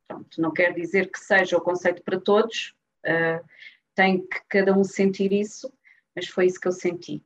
Pronto, 0.07 0.41
não 0.41 0.53
quer 0.53 0.75
dizer 0.75 1.11
que 1.11 1.19
seja 1.19 1.57
o 1.57 1.61
conceito 1.61 2.03
para 2.03 2.21
todos, 2.21 2.75
uh, 3.07 3.45
tem 3.95 4.27
que 4.27 4.41
cada 4.49 4.77
um 4.77 4.85
sentir 4.85 5.33
isso, 5.33 5.73
mas 6.15 6.29
foi 6.29 6.47
isso 6.47 6.61
que 6.61 6.69
eu 6.69 6.73
senti. 6.73 7.23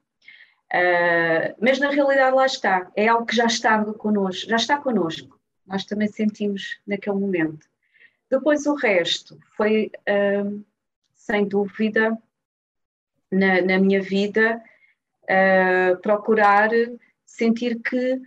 Uh, 0.73 1.57
mas 1.61 1.79
na 1.79 1.91
realidade 1.91 2.37
lá 2.37 2.47
está, 2.47 2.91
é 2.95 3.09
algo 3.09 3.27
que 3.27 3.35
já 3.35 3.47
estava 3.47 3.93
connosco, 3.95 4.49
já 4.49 4.57
está 4.57 4.79
connosco, 4.79 5.41
nós 5.67 5.85
também 5.85 6.09
sentimos 6.09 6.79
naquele 6.87 7.17
momento. 7.17 7.67
Depois 8.31 8.67
o 8.67 8.75
resto 8.75 9.39
foi, 9.57 9.91
uh, 10.09 10.65
sem 11.15 11.49
dúvida, 11.49 12.17
na, 13.31 13.61
na 13.63 13.79
minha 13.79 14.01
vida, 14.01 14.63
uh, 15.25 15.97
procurar 16.01 16.71
sentir 17.25 17.81
que 17.81 18.21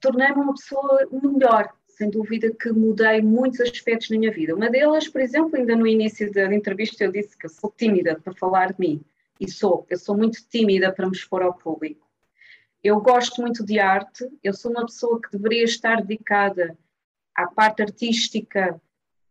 tornei-me 0.00 0.40
uma 0.40 0.54
pessoa 0.54 1.08
melhor. 1.10 1.72
Sem 1.88 2.08
dúvida 2.08 2.50
que 2.50 2.72
mudei 2.72 3.20
muitos 3.20 3.60
aspectos 3.60 4.10
na 4.10 4.18
minha 4.18 4.32
vida. 4.32 4.54
Uma 4.54 4.70
delas, 4.70 5.08
por 5.08 5.20
exemplo, 5.20 5.56
ainda 5.56 5.76
no 5.76 5.86
início 5.86 6.32
da 6.32 6.52
entrevista, 6.52 7.04
eu 7.04 7.12
disse 7.12 7.36
que 7.36 7.46
eu 7.46 7.50
sou 7.50 7.72
tímida 7.76 8.18
para 8.18 8.32
falar 8.34 8.72
de 8.72 8.80
mim. 8.80 9.04
E 9.38 9.48
sou. 9.50 9.86
Eu 9.90 9.98
sou 9.98 10.16
muito 10.16 10.38
tímida 10.48 10.92
para 10.92 11.06
me 11.06 11.12
expor 11.14 11.42
ao 11.42 11.54
público. 11.54 12.06
Eu 12.82 13.00
gosto 13.00 13.40
muito 13.40 13.64
de 13.64 13.78
arte. 13.78 14.26
Eu 14.42 14.52
sou 14.54 14.70
uma 14.70 14.86
pessoa 14.86 15.20
que 15.20 15.30
deveria 15.30 15.64
estar 15.64 16.02
dedicada 16.02 16.76
à 17.34 17.46
parte 17.46 17.82
artística 17.82 18.80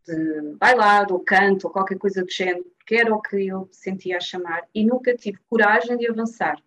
de 0.06 0.54
bailar 0.56 1.12
ou 1.12 1.20
canto 1.20 1.66
ou 1.66 1.72
qualquer 1.72 1.98
coisa 1.98 2.24
do 2.24 2.30
género, 2.30 2.64
porque 2.78 2.96
era 2.96 3.14
o 3.14 3.20
que 3.20 3.46
eu 3.46 3.68
sentia 3.70 4.16
a 4.16 4.20
chamar. 4.20 4.62
E 4.74 4.84
nunca 4.84 5.16
tive 5.16 5.38
coragem 5.48 5.96
de 5.96 6.08
avançar 6.08 6.62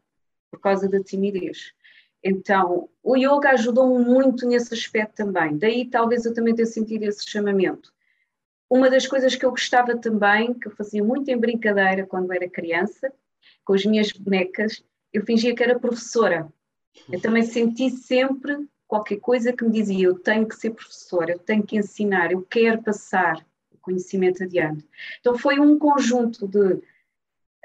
por 0.51 0.59
causa 0.59 0.87
da 0.87 1.01
timidez. 1.03 1.73
Então, 2.27 2.89
o 3.03 3.15
yoga 3.15 3.51
ajudou-me 3.51 4.03
muito 4.03 4.47
nesse 4.47 4.73
aspecto 4.73 5.13
também. 5.17 5.59
Daí 5.59 5.87
talvez 5.87 6.25
eu 6.25 6.33
também 6.33 6.55
tenha 6.55 6.65
sentido 6.65 7.03
esse 7.03 7.29
chamamento. 7.29 7.93
Uma 8.67 8.89
das 8.89 9.05
coisas 9.05 9.35
que 9.35 9.45
eu 9.45 9.51
gostava 9.51 9.95
também, 9.95 10.55
que 10.55 10.67
eu 10.67 10.71
fazia 10.71 11.03
muito 11.03 11.29
em 11.29 11.37
brincadeira 11.37 12.03
quando 12.03 12.33
era 12.33 12.49
criança, 12.49 13.13
com 13.63 13.73
as 13.73 13.85
minhas 13.85 14.11
bonecas, 14.11 14.83
eu 15.13 15.23
fingia 15.23 15.53
que 15.55 15.61
era 15.61 15.77
professora. 15.77 16.51
Eu 17.11 17.21
também 17.21 17.43
senti 17.43 17.91
sempre, 17.91 18.67
qualquer 18.87 19.17
coisa 19.17 19.53
que 19.53 19.63
me 19.63 19.71
dizia: 19.71 20.07
eu 20.07 20.17
tenho 20.17 20.47
que 20.47 20.55
ser 20.55 20.71
professora, 20.71 21.33
eu 21.33 21.39
tenho 21.39 21.61
que 21.61 21.77
ensinar, 21.77 22.31
eu 22.31 22.41
quero 22.41 22.81
passar 22.81 23.45
o 23.71 23.77
conhecimento 23.77 24.43
adiante. 24.43 24.83
Então 25.19 25.37
foi 25.37 25.59
um 25.59 25.77
conjunto 25.77 26.47
de, 26.47 26.81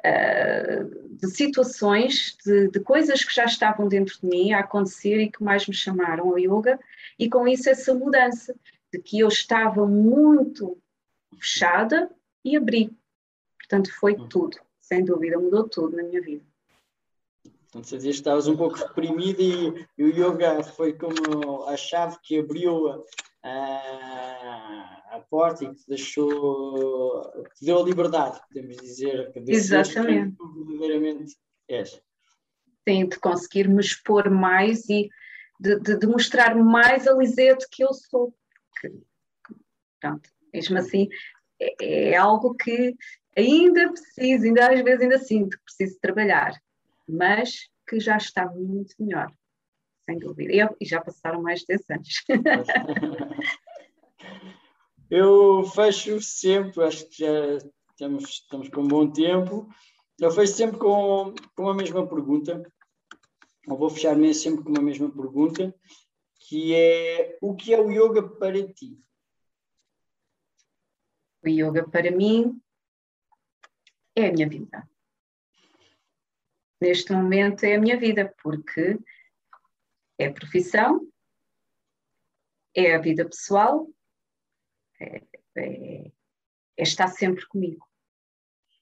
uh, 0.05 1.17
de 1.17 1.31
situações, 1.31 2.37
de, 2.45 2.69
de, 2.69 2.81
coisas 2.81 3.23
que 3.25 3.35
já 3.35 3.45
estavam 3.45 3.89
dentro 3.89 4.19
de 4.21 4.27
mim 4.27 4.53
a 4.53 4.61
acontecer 4.61 5.21
e 5.21 5.31
que 5.31 5.43
mais 5.43 5.67
me 5.67 5.75
chamaram 5.75 6.29
ao 6.29 6.39
yoga, 6.39 6.79
e 7.19 7.29
com 7.29 7.47
isso 7.47 7.69
essa 7.69 7.95
mudança 7.95 8.55
de 8.93 8.99
que 9.01 9.21
eu 9.21 9.29
estava 9.29 9.87
muito 9.87 10.77
fechada 11.39 12.11
e 12.45 12.57
abri. 12.57 12.91
Portanto, 13.59 13.93
foi 13.99 14.15
hum. 14.15 14.29
tudo, 14.29 14.57
sem 14.81 15.05
dúvida, 15.05 15.39
mudou 15.39 15.69
tudo 15.69 15.97
na 15.97 16.03
minha 16.03 16.21
vida. 16.21 16.45
Portanto, 17.71 17.87
você 17.87 17.97
dizia 17.97 18.11
que 18.11 18.17
estavas 18.17 18.49
um 18.49 18.57
pouco 18.57 18.77
reprimida 18.77 19.41
e, 19.41 19.87
e, 19.97 20.03
o 20.03 20.09
yoga 20.09 20.63
foi 20.65 20.93
como 20.93 21.65
a 21.69 21.77
chave 21.77 22.19
que 22.21 22.39
abriu 22.41 23.05
a, 23.45 23.49
a 23.49 25.00
porta 25.19 25.65
e 25.65 25.69
que 25.69 25.75
te 25.75 25.89
deixou, 25.89 27.33
que 27.45 27.55
te 27.57 27.65
deu 27.65 27.81
a 27.81 27.85
liberdade, 27.85 28.41
podemos 28.47 28.77
dizer, 28.77 29.33
que 29.33 29.39
Exatamente. 29.49 30.37
Que 30.37 30.65
verdadeiramente 30.65 31.37
és. 31.69 32.01
Sim, 32.89 33.09
de 33.09 33.19
conseguir 33.19 33.69
me 33.69 33.81
expor 33.81 34.31
mais 34.31 34.89
e 34.89 35.09
de, 35.59 35.79
de, 35.81 35.99
de 35.99 36.07
mostrar 36.07 36.55
mais 36.55 37.07
a 37.09 37.15
Lisete 37.15 37.67
que 37.71 37.83
eu 37.83 37.93
sou. 37.93 38.35
Que, 38.81 38.93
pronto, 40.01 40.31
mesmo 40.53 40.79
assim, 40.79 41.09
é, 41.61 42.11
é 42.11 42.17
algo 42.17 42.55
que 42.55 42.95
ainda 43.37 43.91
preciso, 43.91 44.45
ainda 44.45 44.71
às 44.71 44.81
vezes 44.83 45.03
ainda 45.03 45.19
sinto 45.19 45.57
que 45.57 45.65
preciso 45.65 45.99
trabalhar 46.01 46.55
mas 47.11 47.69
que 47.89 47.99
já 47.99 48.17
está 48.17 48.47
muito 48.47 48.95
melhor, 48.99 49.33
sem 50.05 50.19
dúvida. 50.19 50.71
E, 50.81 50.87
já 50.87 51.01
passaram 51.01 51.43
mais 51.43 51.61
de 51.61 51.67
10 51.67 51.91
anos. 51.91 52.25
Eu 55.11 55.65
fecho 55.65 56.21
sempre, 56.21 56.85
acho 56.85 57.09
que 57.09 57.25
já 57.25 57.57
estamos, 57.91 58.25
estamos 58.31 58.69
com 58.69 58.83
um 58.83 58.89
bom 58.89 59.11
tempo. 59.11 59.69
Eu 60.19 60.31
fecho 60.31 60.55
sempre 60.55 60.79
com, 60.79 61.35
com 61.57 61.69
a 61.69 61.75
mesma 61.75 62.07
pergunta, 62.07 62.63
ou 63.67 63.77
vou 63.77 63.91
fechar 63.91 64.17
sempre 64.35 64.65
com 64.65 64.79
a 64.79 64.83
mesma 64.83 65.11
pergunta, 65.11 65.75
que 66.39 66.75
é 66.75 67.39
o 67.41 67.55
que 67.55 67.75
é 67.75 67.81
o 67.81 67.91
yoga 67.91 68.23
para 68.29 68.73
ti? 68.73 68.99
O 71.43 71.49
yoga 71.49 71.89
para 71.89 72.11
mim 72.11 72.61
é 74.15 74.29
a 74.29 74.33
minha 74.33 74.49
vida 74.49 74.89
neste 76.81 77.13
momento 77.13 77.65
é 77.65 77.75
a 77.75 77.81
minha 77.81 77.99
vida, 77.99 78.35
porque 78.43 78.99
é 80.19 80.31
profissão, 80.31 81.07
é 82.75 82.95
a 82.95 82.99
vida 82.99 83.25
pessoal, 83.25 83.87
é, 85.01 85.23
é, 85.57 86.13
é 86.77 86.83
estar 86.83 87.09
sempre 87.09 87.47
comigo. 87.47 87.87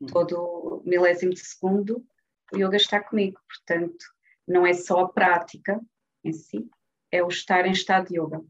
Hum. 0.00 0.06
Todo 0.06 0.82
milésimo 0.84 1.32
de 1.32 1.40
segundo 1.40 2.04
o 2.52 2.56
yoga 2.56 2.76
está 2.76 3.00
comigo, 3.00 3.40
portanto, 3.46 4.04
não 4.46 4.66
é 4.66 4.72
só 4.72 5.00
a 5.00 5.08
prática 5.08 5.80
em 6.24 6.32
si, 6.32 6.68
é 7.10 7.22
o 7.22 7.28
estar 7.28 7.66
em 7.66 7.72
estado 7.72 8.08
de 8.08 8.18
yoga. 8.18 8.42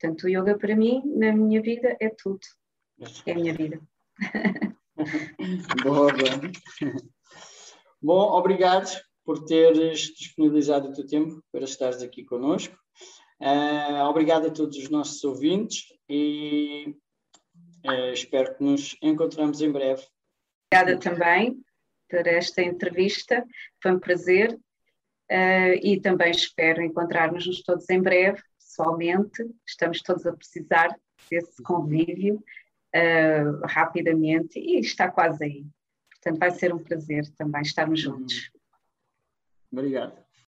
Portanto, 0.00 0.24
o 0.24 0.28
yoga 0.28 0.56
para 0.56 0.74
mim, 0.74 1.02
na 1.04 1.32
minha 1.32 1.60
vida, 1.60 1.96
é 2.00 2.08
tudo. 2.08 2.40
É 3.26 3.32
a 3.32 3.34
minha 3.34 3.52
vida. 3.54 3.80
boa, 5.84 6.12
boa. 6.12 6.98
Bom, 8.00 8.32
obrigado 8.32 9.00
por 9.24 9.44
teres 9.44 10.14
disponibilizado 10.14 10.88
o 10.88 10.92
teu 10.92 11.06
tempo 11.06 11.42
para 11.52 11.64
estares 11.64 12.00
aqui 12.02 12.24
conosco. 12.24 12.76
Uh, 13.40 14.02
obrigado 14.08 14.48
a 14.48 14.50
todos 14.50 14.76
os 14.76 14.90
nossos 14.90 15.22
ouvintes 15.22 15.92
e 16.08 16.96
uh, 17.86 18.12
espero 18.12 18.56
que 18.56 18.64
nos 18.64 18.96
encontremos 19.00 19.60
em 19.62 19.70
breve. 19.70 20.02
Obrigada 20.72 20.98
também 20.98 21.62
por 22.10 22.26
esta 22.26 22.62
entrevista, 22.62 23.46
foi 23.80 23.92
um 23.92 24.00
prazer 24.00 24.54
uh, 24.54 25.74
e 25.82 26.00
também 26.00 26.30
espero 26.30 26.82
encontrar-nos 26.82 27.62
todos 27.62 27.88
em 27.90 28.02
breve, 28.02 28.42
pessoalmente. 28.58 29.44
Estamos 29.66 30.02
todos 30.02 30.26
a 30.26 30.32
precisar 30.32 30.96
desse 31.30 31.62
convívio 31.62 32.42
rapidamente 33.64 34.58
e 34.58 34.80
está 34.80 35.10
quase 35.10 35.44
aí. 35.44 35.66
Portanto, 36.10 36.38
vai 36.38 36.50
ser 36.50 36.74
um 36.74 36.82
prazer 36.82 37.28
também 37.36 37.60
estarmos 37.60 38.00
juntos. 38.00 38.50
Obrigado. 39.70 40.27